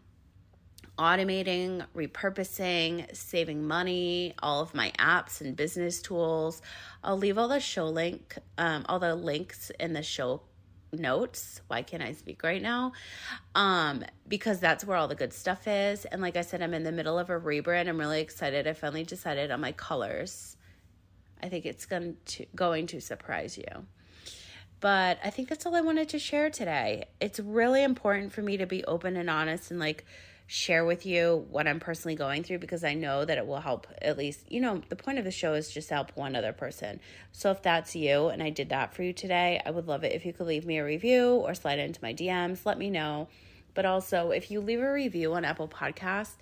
automating, 0.96 1.84
repurposing, 1.96 3.12
saving 3.16 3.66
money, 3.66 4.34
all 4.40 4.60
of 4.60 4.72
my 4.72 4.92
apps 5.00 5.40
and 5.40 5.56
business 5.56 6.00
tools. 6.00 6.62
I'll 7.02 7.18
leave 7.18 7.38
all 7.38 7.48
the 7.48 7.58
show 7.58 7.88
link, 7.88 8.38
um, 8.56 8.86
all 8.88 9.00
the 9.00 9.16
links 9.16 9.72
in 9.80 9.94
the 9.94 10.04
show 10.04 10.42
notes. 10.98 11.60
Why 11.66 11.82
can't 11.82 12.02
I 12.02 12.12
speak 12.12 12.42
right 12.42 12.62
now? 12.62 12.92
Um, 13.54 14.04
because 14.26 14.60
that's 14.60 14.84
where 14.84 14.96
all 14.96 15.08
the 15.08 15.14
good 15.14 15.32
stuff 15.32 15.66
is. 15.66 16.04
And 16.04 16.20
like 16.22 16.36
I 16.36 16.42
said, 16.42 16.62
I'm 16.62 16.74
in 16.74 16.84
the 16.84 16.92
middle 16.92 17.18
of 17.18 17.30
a 17.30 17.38
rebrand. 17.38 17.88
I'm 17.88 17.98
really 17.98 18.20
excited. 18.20 18.66
I 18.66 18.72
finally 18.72 19.04
decided 19.04 19.50
on 19.50 19.60
my 19.60 19.72
colors. 19.72 20.56
I 21.42 21.48
think 21.48 21.66
it's 21.66 21.86
going 21.86 22.16
to 22.26 22.46
going 22.54 22.86
to 22.88 23.00
surprise 23.00 23.58
you. 23.58 23.86
But 24.80 25.18
I 25.24 25.30
think 25.30 25.48
that's 25.48 25.64
all 25.64 25.74
I 25.74 25.80
wanted 25.80 26.10
to 26.10 26.18
share 26.18 26.50
today. 26.50 27.06
It's 27.20 27.40
really 27.40 27.82
important 27.82 28.32
for 28.32 28.42
me 28.42 28.58
to 28.58 28.66
be 28.66 28.84
open 28.84 29.16
and 29.16 29.30
honest 29.30 29.70
and 29.70 29.80
like 29.80 30.04
share 30.46 30.84
with 30.84 31.06
you 31.06 31.46
what 31.50 31.66
I'm 31.66 31.80
personally 31.80 32.14
going 32.14 32.42
through 32.42 32.58
because 32.58 32.84
I 32.84 32.94
know 32.94 33.24
that 33.24 33.38
it 33.38 33.46
will 33.46 33.60
help 33.60 33.86
at 34.02 34.18
least, 34.18 34.50
you 34.50 34.60
know, 34.60 34.82
the 34.88 34.96
point 34.96 35.18
of 35.18 35.24
the 35.24 35.30
show 35.30 35.54
is 35.54 35.70
just 35.70 35.88
help 35.88 36.14
one 36.16 36.36
other 36.36 36.52
person. 36.52 37.00
So 37.32 37.50
if 37.50 37.62
that's 37.62 37.96
you 37.96 38.28
and 38.28 38.42
I 38.42 38.50
did 38.50 38.68
that 38.68 38.94
for 38.94 39.02
you 39.02 39.12
today, 39.12 39.60
I 39.64 39.70
would 39.70 39.86
love 39.86 40.04
it 40.04 40.12
if 40.12 40.26
you 40.26 40.32
could 40.32 40.46
leave 40.46 40.66
me 40.66 40.78
a 40.78 40.84
review 40.84 41.30
or 41.30 41.54
slide 41.54 41.78
into 41.78 42.00
my 42.02 42.12
DMs, 42.12 42.66
let 42.66 42.78
me 42.78 42.90
know. 42.90 43.28
But 43.72 43.86
also, 43.86 44.30
if 44.30 44.50
you 44.50 44.60
leave 44.60 44.80
a 44.80 44.92
review 44.92 45.34
on 45.34 45.44
Apple 45.44 45.66
Podcasts 45.66 46.36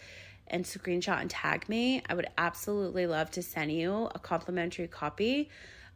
and 0.48 0.64
screenshot 0.64 1.20
and 1.20 1.30
tag 1.30 1.68
me, 1.68 2.02
I 2.08 2.14
would 2.14 2.28
absolutely 2.36 3.06
love 3.06 3.30
to 3.32 3.42
send 3.42 3.72
you 3.72 4.10
a 4.14 4.18
complimentary 4.18 4.88
copy 4.88 5.48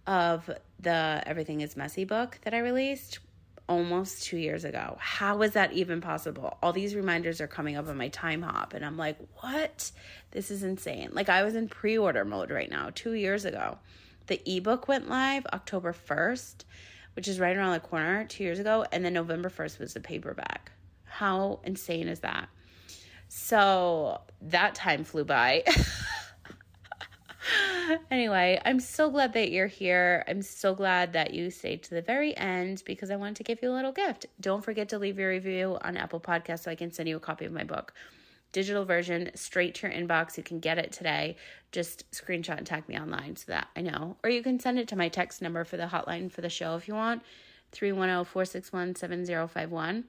of 0.07 0.49
the 0.81 1.23
Everything 1.27 1.61
is 1.61 1.77
Messy 1.77 2.05
book 2.05 2.39
that 2.43 2.55
I 2.55 2.59
released 2.59 3.19
almost 3.69 4.23
two 4.23 4.37
years 4.37 4.65
ago. 4.65 4.97
How 5.01 5.43
is 5.43 5.53
that 5.53 5.73
even 5.73 6.01
possible? 6.01 6.57
All 6.63 6.73
these 6.73 6.95
reminders 6.95 7.41
are 7.41 7.47
coming 7.47 7.77
up 7.77 7.89
on 7.89 7.97
my 7.97 8.09
time 8.09 8.43
hop, 8.43 8.75
and 8.75 8.85
I'm 8.85 8.97
like, 8.97 9.17
what? 9.41 9.91
This 10.31 10.51
is 10.51 10.63
insane. 10.63 11.11
Like, 11.13 11.29
I 11.29 11.43
was 11.43 11.55
in 11.55 11.69
pre 11.69 11.99
order 11.99 12.25
mode 12.25 12.51
right 12.51 12.71
now 12.71 12.91
two 12.95 13.13
years 13.13 13.45
ago. 13.45 13.79
The 14.27 14.41
ebook 14.45 14.89
went 14.89 15.09
live 15.09 15.47
October 15.53 15.93
1st, 15.93 16.65
which 17.15 17.29
is 17.29 17.39
right 17.39 17.57
around 17.57 17.73
the 17.73 17.81
corner 17.81 18.25
two 18.25 18.45
years 18.45 18.59
ago, 18.59 18.85
and 18.93 19.05
then 19.05 19.13
November 19.13 19.49
1st 19.49 19.79
was 19.79 19.95
the 19.95 20.01
paperback. 20.01 20.73
How 21.05 21.61
insane 21.65 22.09
is 22.09 22.21
that? 22.21 22.49
So 23.29 24.21
that 24.43 24.75
time 24.75 25.05
flew 25.05 25.25
by. 25.25 25.65
anyway, 28.11 28.61
I'm 28.65 28.81
so 28.81 29.11
glad 29.11 29.33
that 29.35 29.51
you're 29.51 29.67
here. 29.67 30.25
I'm 30.29 30.43
so 30.43 30.75
glad 30.75 31.13
that 31.13 31.35
you 31.35 31.51
stayed 31.51 31.83
to 31.85 31.91
the 31.91 32.03
very 32.03 32.37
end 32.37 32.83
because 32.85 33.11
I 33.11 33.17
wanted 33.17 33.37
to 33.37 33.45
give 33.45 33.61
you 33.63 33.71
a 33.71 33.75
little 33.75 33.93
gift. 33.93 34.27
Don't 34.41 34.65
forget 34.65 34.89
to 34.91 34.99
leave 34.99 35.19
your 35.19 35.31
review 35.31 35.79
on 35.83 35.97
Apple 35.97 36.21
Podcasts 36.21 36.65
so 36.65 36.71
I 36.71 36.75
can 36.75 36.93
send 36.93 37.09
you 37.09 37.17
a 37.17 37.21
copy 37.21 37.45
of 37.45 37.53
my 37.53 37.65
book. 37.65 37.93
Digital 38.53 38.85
version 38.85 39.31
straight 39.35 39.75
to 39.77 39.89
your 39.89 39.97
inbox. 39.97 40.37
You 40.37 40.43
can 40.43 40.61
get 40.61 40.79
it 40.79 40.93
today. 40.93 41.37
Just 41.73 42.11
screenshot 42.11 42.59
and 42.59 42.67
tag 42.67 42.89
me 42.89 42.99
online 42.99 43.37
so 43.37 43.45
that 43.49 43.69
I 43.77 43.83
know. 43.83 44.17
Or 44.25 44.31
you 44.31 44.43
can 44.43 44.59
send 44.59 44.79
it 44.79 44.89
to 44.89 44.97
my 44.97 45.09
text 45.09 45.43
number 45.43 45.65
for 45.65 45.77
the 45.77 45.87
hotline 45.87 46.31
for 46.31 46.41
the 46.41 46.49
show 46.49 46.77
if 46.77 46.89
you 46.89 46.95
want 46.95 47.23
310 47.73 48.25
461 48.25 48.95
7051. 48.95 50.05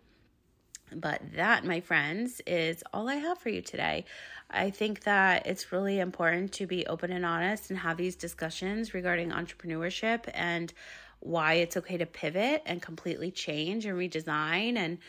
But 0.94 1.22
that, 1.36 1.66
my 1.66 1.82
friends, 1.82 2.42
is 2.48 2.84
all 2.94 3.10
I 3.10 3.16
have 3.16 3.38
for 3.38 3.50
you 3.50 3.62
today. 3.62 4.06
I 4.50 4.70
think 4.70 5.04
that 5.04 5.46
it's 5.46 5.72
really 5.72 6.00
important 6.00 6.54
to 6.54 6.68
be 6.68 6.88
open 6.88 7.12
and 7.12 7.26
honest 7.26 7.70
and 7.70 7.80
have 7.80 7.98
these 7.98 8.16
discussions 8.16 8.94
regarding 8.94 9.32
entrepreneurship 9.32 10.30
and 10.34 10.74
why 11.20 11.56
it's 11.56 11.76
okay 11.76 11.98
to 11.98 12.06
pivot 12.06 12.62
and 12.66 12.82
completely 12.82 13.32
change 13.32 13.86
and 13.86 13.98
redesign 13.98 14.78
and 14.78 15.00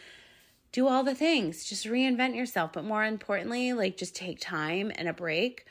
do 0.73 0.89
all 0.89 1.05
the 1.05 1.15
things. 1.15 1.65
Just 1.65 1.87
reinvent 1.87 2.35
yourself. 2.35 2.73
But 2.73 2.85
more 2.85 3.05
importantly, 3.05 3.73
like 3.73 3.97
just 3.97 4.17
take 4.17 4.41
time 4.41 4.91
and 4.97 5.09
a 5.09 5.13
break 5.13 5.65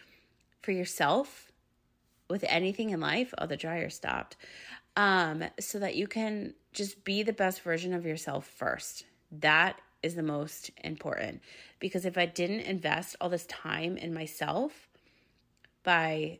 for 0.62 0.72
yourself 0.72 1.52
with 2.30 2.46
anything 2.48 2.92
in 2.92 3.00
life. 3.00 3.34
Oh, 3.38 3.46
the 3.46 3.58
dryer 3.58 3.90
stopped. 3.90 4.38
Um, 4.96 5.44
so 5.60 5.80
that 5.80 5.96
you 5.96 6.08
can 6.08 6.54
just 6.74 7.04
be 7.04 7.24
the 7.24 7.34
best 7.34 7.62
version 7.62 7.94
of 7.94 8.06
yourself 8.06 8.48
first. 8.48 9.04
That 9.32 9.80
is 10.04 10.16
the 10.16 10.24
most 10.24 10.72
important 10.84 11.42
because 11.80 12.06
if 12.06 12.18
I 12.18 12.26
didn't 12.26 12.62
invest 12.62 13.16
all 13.20 13.30
this 13.30 13.46
time 13.46 13.98
in 13.98 14.14
myself 14.14 14.88
by 15.84 16.40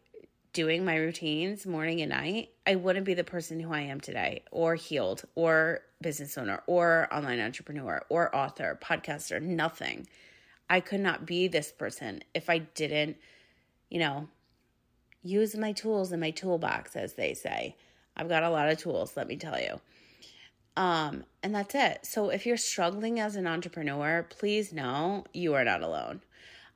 doing 0.54 0.84
my 0.84 0.96
routines 0.96 1.68
morning 1.68 2.02
and 2.02 2.10
night, 2.10 2.50
I 2.66 2.76
wouldn't 2.76 3.06
be 3.06 3.14
the 3.14 3.24
person 3.24 3.60
who 3.60 3.72
I 3.72 3.82
am 3.82 4.02
today, 4.02 4.42
or 4.50 4.74
healed, 4.74 5.24
or 5.36 5.82
business 6.02 6.36
owner, 6.36 6.64
or 6.66 7.08
online 7.14 7.40
entrepreneur, 7.40 8.04
or 8.10 8.36
author, 8.36 8.78
podcaster, 8.82 9.40
nothing. 9.40 10.08
I 10.68 10.80
could 10.80 11.00
not 11.00 11.28
be 11.28 11.48
this 11.48 11.72
person 11.72 12.24
if 12.34 12.50
I 12.50 12.58
didn't, 12.58 13.18
you 13.90 14.00
know, 14.00 14.30
use 15.22 15.56
my 15.56 15.74
tools 15.74 16.12
in 16.12 16.20
my 16.20 16.32
toolbox, 16.32 16.96
as 16.96 17.14
they 17.14 17.36
say. 17.36 17.76
I've 18.16 18.30
got 18.30 18.42
a 18.42 18.50
lot 18.50 18.70
of 18.70 18.80
tools, 18.80 19.16
let 19.16 19.28
me 19.28 19.36
tell 19.36 19.60
you. 19.60 19.80
Um, 20.78 21.26
and 21.42 21.56
that's 21.56 21.74
it. 21.74 22.06
So 22.06 22.30
if 22.30 22.46
you're 22.46 22.56
struggling 22.56 23.20
as 23.20 23.36
an 23.36 23.48
entrepreneur, 23.48 24.28
please 24.30 24.72
know 24.72 25.24
you 25.34 25.56
are 25.56 25.64
not 25.64 25.82
alone. 25.82 26.22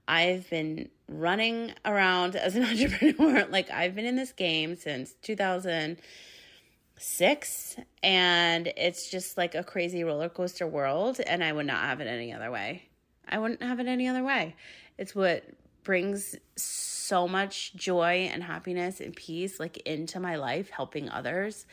I've 0.08 0.50
been 0.50 0.90
running 1.08 1.74
around 1.86 2.36
as 2.36 2.56
an 2.56 2.66
entrepreneur. 2.66 3.46
like 3.46 3.70
I've 3.70 3.94
been 3.94 4.06
in 4.06 4.16
this 4.16 4.32
game 4.32 4.76
since 4.76 5.14
2006 5.22 7.76
and 8.02 8.74
it's 8.76 9.12
just 9.12 9.38
like 9.38 9.54
a 9.54 9.64
crazy 9.64 10.04
roller 10.04 10.30
coaster 10.30 10.66
world 10.66 11.20
and 11.20 11.44
I 11.44 11.54
would 11.54 11.68
not 11.68 11.84
have 11.84 12.02
it 12.02 12.08
any 12.08 12.34
other 12.34 12.50
way. 12.50 12.90
I 13.30 13.38
wouldn't 13.38 13.62
have 13.62 13.80
it 13.80 13.86
any 13.86 14.08
other 14.08 14.24
way. 14.24 14.56
It's 14.98 15.14
what 15.14 15.44
brings 15.84 16.36
so 16.56 17.28
much 17.28 17.76
joy 17.76 18.32
and 18.34 18.42
happiness 18.42 19.00
and 19.00 19.16
peace 19.16 19.60
like 19.60 19.78
into 19.78 20.20
my 20.20 20.38
life 20.38 20.72
helping 20.72 21.08
others. 21.08 21.68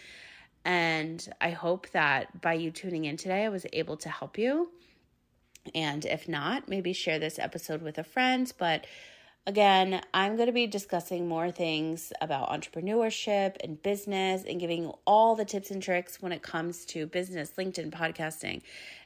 And 0.69 1.27
I 1.41 1.49
hope 1.49 1.89
that 1.93 2.43
by 2.43 2.53
you 2.53 2.71
tuning 2.71 3.07
in 3.07 3.17
today 3.17 3.47
I 3.47 3.49
was 3.49 3.65
able 3.73 3.97
to 3.97 4.11
help 4.11 4.37
you. 4.37 4.71
And 5.75 6.05
if 6.05 6.29
not, 6.29 6.69
maybe 6.69 6.93
share 6.93 7.19
this 7.19 7.39
episode 7.39 7.81
with 7.81 7.97
a 7.97 8.05
friend, 8.05 8.53
but 8.59 8.87
Again, 9.47 10.03
I'm 10.13 10.37
going 10.37 10.49
to 10.49 10.53
be 10.53 10.67
discussing 10.67 11.27
more 11.27 11.51
things 11.51 12.13
about 12.21 12.51
entrepreneurship 12.51 13.57
and 13.65 13.83
business 13.83 14.45
and 14.47 14.61
giving 14.61 14.93
all 15.07 15.37
the 15.37 15.47
tips 15.47 15.71
and 15.71 15.83
tricks 15.83 16.21
when 16.21 16.33
it 16.33 16.43
comes 16.43 16.85
to 16.87 17.07
business, 17.07 17.55
LinkedIn, 17.57 17.91
podcasting. 17.91 18.61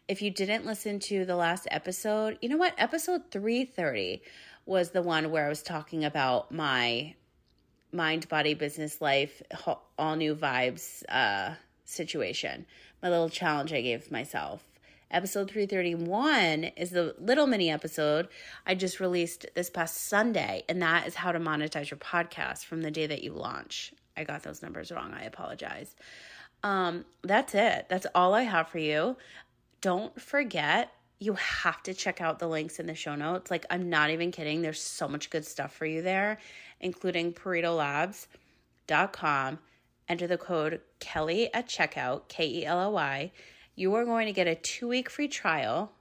If 0.08 0.20
you 0.20 0.32
didn't 0.32 0.66
listen 0.66 0.98
to 0.98 1.24
the 1.24 1.36
last 1.36 1.68
episode, 1.70 2.38
you 2.42 2.48
know 2.48 2.56
what? 2.56 2.74
Episode 2.76 3.30
330 3.30 4.20
was 4.66 4.90
the 4.90 5.00
one 5.00 5.30
where 5.30 5.46
I 5.46 5.48
was 5.48 5.62
talking 5.62 6.04
about 6.04 6.50
my 6.50 7.14
mind, 7.92 8.28
body, 8.28 8.54
business 8.54 9.00
life, 9.00 9.42
all 9.98 10.16
new 10.16 10.34
vibes 10.34 11.02
uh, 11.08 11.54
situation, 11.84 12.66
my 13.02 13.10
little 13.10 13.28
challenge 13.28 13.72
I 13.72 13.82
gave 13.82 14.10
myself. 14.10 14.64
Episode 15.10 15.50
331 15.50 16.64
is 16.76 16.90
the 16.90 17.14
little 17.18 17.46
mini 17.46 17.70
episode 17.70 18.28
I 18.66 18.74
just 18.74 18.98
released 18.98 19.44
this 19.54 19.68
past 19.68 20.06
Sunday, 20.06 20.64
and 20.70 20.80
that 20.80 21.06
is 21.06 21.14
how 21.14 21.32
to 21.32 21.38
monetize 21.38 21.90
your 21.90 21.98
podcast 21.98 22.64
from 22.64 22.80
the 22.80 22.90
day 22.90 23.06
that 23.06 23.22
you 23.22 23.34
launch. 23.34 23.92
I 24.16 24.24
got 24.24 24.42
those 24.42 24.62
numbers 24.62 24.90
wrong. 24.90 25.12
I 25.12 25.24
apologize. 25.24 25.94
Um, 26.62 27.04
that's 27.22 27.54
it. 27.54 27.86
That's 27.90 28.06
all 28.14 28.32
I 28.32 28.42
have 28.42 28.68
for 28.68 28.78
you. 28.78 29.16
Don't 29.82 30.18
forget, 30.20 30.92
you 31.18 31.34
have 31.34 31.82
to 31.84 31.94
check 31.94 32.20
out 32.20 32.38
the 32.38 32.48
links 32.48 32.78
in 32.78 32.86
the 32.86 32.94
show 32.94 33.14
notes. 33.14 33.50
Like, 33.50 33.66
I'm 33.70 33.90
not 33.90 34.10
even 34.10 34.30
kidding. 34.32 34.62
There's 34.62 34.80
so 34.80 35.06
much 35.08 35.30
good 35.30 35.44
stuff 35.44 35.74
for 35.74 35.86
you 35.86 36.02
there, 36.02 36.38
including 36.82 37.32
ParetoLabs.com. 37.32 39.58
Enter 40.08 40.26
the 40.26 40.36
code 40.36 40.80
Kelly 40.98 41.54
at 41.54 41.68
checkout, 41.68 42.26
K 42.28 42.44
E 42.46 42.66
L 42.66 42.80
L 42.80 42.92
Y 42.92 43.30
you 43.74 43.94
are 43.94 44.04
going 44.04 44.26
to 44.26 44.32
get 44.32 44.46
a 44.46 44.54
two 44.54 44.88
week 44.88 45.08
free 45.08 45.28
trial. 45.28 45.92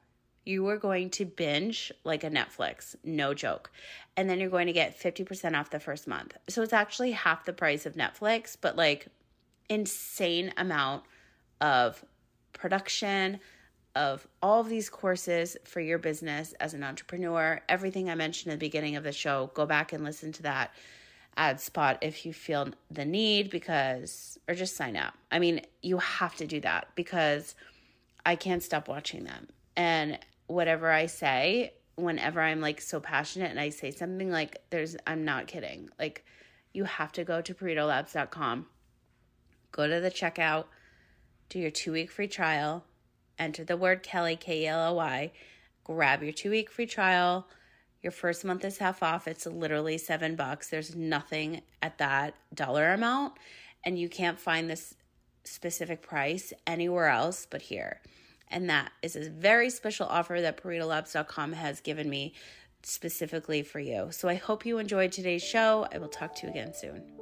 You 0.44 0.67
are 0.70 0.78
going 0.78 1.10
to 1.12 1.26
binge 1.26 1.91
like 2.04 2.24
a 2.24 2.30
Netflix, 2.30 2.96
no 3.04 3.34
joke. 3.34 3.72
And 4.17 4.30
then 4.30 4.39
you're 4.39 4.50
going 4.50 4.67
to 4.67 4.74
get 4.74 5.00
50% 5.00 5.58
off 5.58 5.70
the 5.70 5.80
first 5.80 6.08
month. 6.08 6.36
So 6.50 6.63
it's 6.63 6.74
actually 6.74 7.12
half 7.12 7.46
the 7.46 7.54
price 7.54 7.86
of 7.86 7.94
Netflix, 7.94 8.58
but 8.60 8.76
like 8.76 9.08
insane 9.70 10.52
amount 10.58 11.04
of 11.62 12.04
production, 12.54 13.39
of 13.95 14.27
all 14.41 14.62
of 14.62 14.69
these 14.69 14.89
courses 14.89 15.58
for 15.65 15.82
your 15.82 15.97
business 15.97 16.54
as 16.60 16.73
an 16.73 16.84
entrepreneur. 16.84 17.62
Everything 17.67 18.10
I 18.10 18.15
mentioned 18.15 18.54
at 18.54 18.60
the 18.60 18.65
beginning 18.65 18.95
of 18.95 19.04
the 19.04 19.12
show, 19.12 19.51
go 19.54 19.65
back 19.65 19.93
and 19.93 20.04
listen 20.04 20.32
to 20.34 20.43
that 20.43 20.73
ad 21.38 21.60
spot 21.60 21.97
if 22.01 22.25
you 22.25 22.34
feel 22.34 22.69
the 22.89 23.06
need 23.06 23.49
because 23.49 24.38
or 24.47 24.56
just 24.56 24.75
sign 24.75 24.95
up. 24.95 25.13
I 25.32 25.39
mean, 25.39 25.62
you 25.82 25.97
have 25.97 26.36
to 26.36 26.47
do 26.47 26.60
that 26.62 26.89
because 26.95 27.56
I 28.25 28.36
can't 28.36 28.63
stop 28.63 28.88
watching 28.88 29.23
them. 29.23 29.47
And 29.75 30.19
whatever 30.47 30.91
I 30.91 31.06
say, 31.06 31.73
whenever 31.95 32.41
I'm 32.41 32.62
like 32.62 32.82
so 32.82 32.99
passionate 32.99 33.51
and 33.51 33.60
I 33.60 33.69
say 33.69 33.91
something 33.91 34.32
like 34.32 34.62
there's 34.69 34.95
I'm 35.06 35.25
not 35.25 35.47
kidding. 35.47 35.89
Like 35.99 36.25
you 36.73 36.84
have 36.86 37.12
to 37.13 37.23
go 37.23 37.41
to 37.41 37.54
paretolabs.com. 37.54 38.67
Go 39.71 39.88
to 39.88 40.01
the 40.01 40.12
checkout, 40.12 40.65
do 41.49 41.60
your 41.60 41.71
2-week 41.71 42.12
free 42.12 42.27
trial, 42.27 42.84
enter 43.41 43.63
the 43.63 43.77
word 43.77 44.04
Kelly 44.04 44.36
K 44.36 44.65
L 44.67 44.91
O 44.91 44.93
Y, 44.93 45.32
grab 45.84 46.23
your 46.23 46.34
2-week 46.34 46.69
free 46.69 46.86
trial 46.86 47.47
your 48.01 48.12
first 48.12 48.43
month 48.43 48.65
is 48.65 48.80
half 48.80 49.04
off. 49.04 49.27
It's 49.27 49.45
literally 49.45 49.97
seven 49.97 50.36
bucks. 50.36 50.69
There's 50.69 50.95
nothing 50.95 51.62
at 51.82 51.97
that 51.99 52.34
dollar 52.54 52.93
amount, 52.93 53.34
and 53.86 53.97
you 53.97 54.10
can't 54.10 54.39
find 54.39 54.69
this 54.69 54.95
specific 55.43 56.01
price 56.01 56.54
anywhere 56.65 57.10
else 57.10 57.47
but 57.49 57.62
here. 57.62 58.01
And 58.49 58.69
that 58.69 58.91
is 59.01 59.15
a 59.15 59.30
very 59.30 59.69
special 59.69 60.08
offer 60.08 60.41
that 60.41 60.62
ParetoLabs.com 60.62 61.54
has 61.54 61.80
given 61.80 62.10
me 62.10 62.34
specifically 62.84 63.62
for 63.62 63.80
you. 63.80 64.08
So 64.12 64.27
I 64.27 64.36
hope 64.36 64.65
you 64.65 64.80
enjoyed 64.80 65.12
today's 65.12 65.43
show. 65.43 65.88
I 65.93 65.99
will 65.99 66.10
talk 66.10 66.36
to 66.36 66.47
you 66.47 66.51
again 66.51 66.73
soon. 66.73 67.20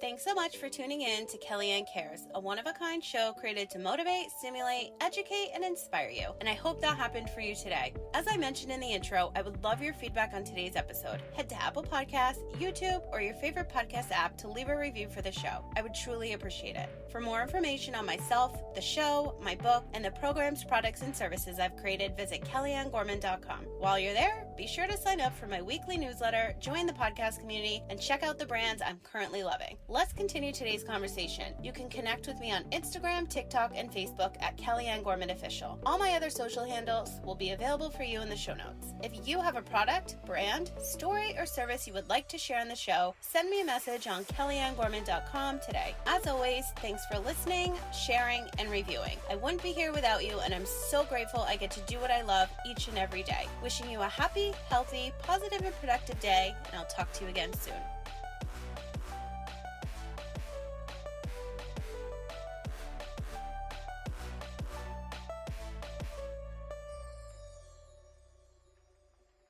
Thanks 0.00 0.22
so 0.22 0.32
much 0.32 0.58
for 0.58 0.68
tuning 0.68 1.02
in 1.02 1.26
to 1.26 1.36
Kellyanne 1.38 1.92
Cares, 1.92 2.28
a 2.36 2.38
one 2.38 2.60
of 2.60 2.66
a 2.66 2.72
kind 2.72 3.02
show 3.02 3.32
created 3.32 3.68
to 3.70 3.80
motivate, 3.80 4.30
stimulate, 4.30 4.92
educate, 5.00 5.50
and 5.52 5.64
inspire 5.64 6.08
you. 6.08 6.28
And 6.38 6.48
I 6.48 6.54
hope 6.54 6.80
that 6.80 6.96
happened 6.96 7.28
for 7.30 7.40
you 7.40 7.56
today. 7.56 7.92
As 8.14 8.26
I 8.30 8.36
mentioned 8.36 8.70
in 8.70 8.78
the 8.78 8.92
intro, 8.92 9.32
I 9.34 9.42
would 9.42 9.60
love 9.64 9.82
your 9.82 9.94
feedback 9.94 10.34
on 10.34 10.44
today's 10.44 10.76
episode. 10.76 11.20
Head 11.34 11.48
to 11.48 11.60
Apple 11.60 11.82
Podcasts, 11.82 12.48
YouTube, 12.60 13.02
or 13.10 13.20
your 13.20 13.34
favorite 13.34 13.68
podcast 13.68 14.12
app 14.12 14.38
to 14.38 14.48
leave 14.48 14.68
a 14.68 14.78
review 14.78 15.08
for 15.08 15.20
the 15.20 15.32
show. 15.32 15.64
I 15.76 15.82
would 15.82 15.96
truly 15.96 16.34
appreciate 16.34 16.76
it. 16.76 16.88
For 17.10 17.20
more 17.20 17.42
information 17.42 17.96
on 17.96 18.06
myself, 18.06 18.74
the 18.76 18.80
show, 18.80 19.34
my 19.42 19.56
book, 19.56 19.84
and 19.94 20.04
the 20.04 20.12
programs, 20.12 20.62
products, 20.62 21.02
and 21.02 21.16
services 21.16 21.58
I've 21.58 21.76
created, 21.76 22.16
visit 22.16 22.44
kellyanngorman.com. 22.44 23.64
While 23.80 23.98
you're 23.98 24.14
there, 24.14 24.46
be 24.56 24.68
sure 24.68 24.86
to 24.86 24.96
sign 24.96 25.20
up 25.20 25.36
for 25.36 25.48
my 25.48 25.60
weekly 25.60 25.96
newsletter, 25.96 26.54
join 26.60 26.86
the 26.86 26.92
podcast 26.92 27.40
community, 27.40 27.82
and 27.90 28.00
check 28.00 28.22
out 28.22 28.38
the 28.38 28.46
brands 28.46 28.80
I'm 28.80 29.00
currently 29.02 29.42
loving. 29.42 29.76
Let's 29.90 30.12
continue 30.12 30.52
today's 30.52 30.84
conversation. 30.84 31.54
You 31.62 31.72
can 31.72 31.88
connect 31.88 32.26
with 32.26 32.38
me 32.40 32.52
on 32.52 32.64
Instagram, 32.64 33.26
TikTok, 33.26 33.72
and 33.74 33.90
Facebook 33.90 34.36
at 34.42 34.58
Kellyanne 34.58 35.02
Gorman 35.02 35.30
Official. 35.30 35.80
All 35.86 35.96
my 35.96 36.12
other 36.12 36.28
social 36.28 36.62
handles 36.62 37.22
will 37.24 37.34
be 37.34 37.52
available 37.52 37.88
for 37.88 38.02
you 38.02 38.20
in 38.20 38.28
the 38.28 38.36
show 38.36 38.52
notes. 38.52 38.92
If 39.02 39.26
you 39.26 39.40
have 39.40 39.56
a 39.56 39.62
product, 39.62 40.16
brand, 40.26 40.72
story, 40.82 41.34
or 41.38 41.46
service 41.46 41.86
you 41.86 41.94
would 41.94 42.06
like 42.10 42.28
to 42.28 42.36
share 42.36 42.60
on 42.60 42.68
the 42.68 42.76
show, 42.76 43.14
send 43.22 43.48
me 43.48 43.62
a 43.62 43.64
message 43.64 44.06
on 44.06 44.26
kellyanngorman.com 44.26 45.60
today. 45.66 45.94
As 46.06 46.26
always, 46.26 46.66
thanks 46.82 47.06
for 47.06 47.18
listening, 47.20 47.72
sharing, 47.98 48.44
and 48.58 48.70
reviewing. 48.70 49.16
I 49.30 49.36
wouldn't 49.36 49.62
be 49.62 49.72
here 49.72 49.92
without 49.94 50.22
you, 50.22 50.38
and 50.40 50.52
I'm 50.52 50.66
so 50.66 51.04
grateful 51.04 51.40
I 51.48 51.56
get 51.56 51.70
to 51.70 51.80
do 51.86 51.98
what 51.98 52.10
I 52.10 52.20
love 52.20 52.50
each 52.68 52.88
and 52.88 52.98
every 52.98 53.22
day. 53.22 53.46
Wishing 53.62 53.90
you 53.90 54.02
a 54.02 54.08
happy, 54.08 54.52
healthy, 54.68 55.12
positive, 55.22 55.62
and 55.62 55.74
productive 55.80 56.20
day, 56.20 56.54
and 56.66 56.74
I'll 56.78 56.84
talk 56.88 57.10
to 57.14 57.24
you 57.24 57.30
again 57.30 57.54
soon. 57.54 57.80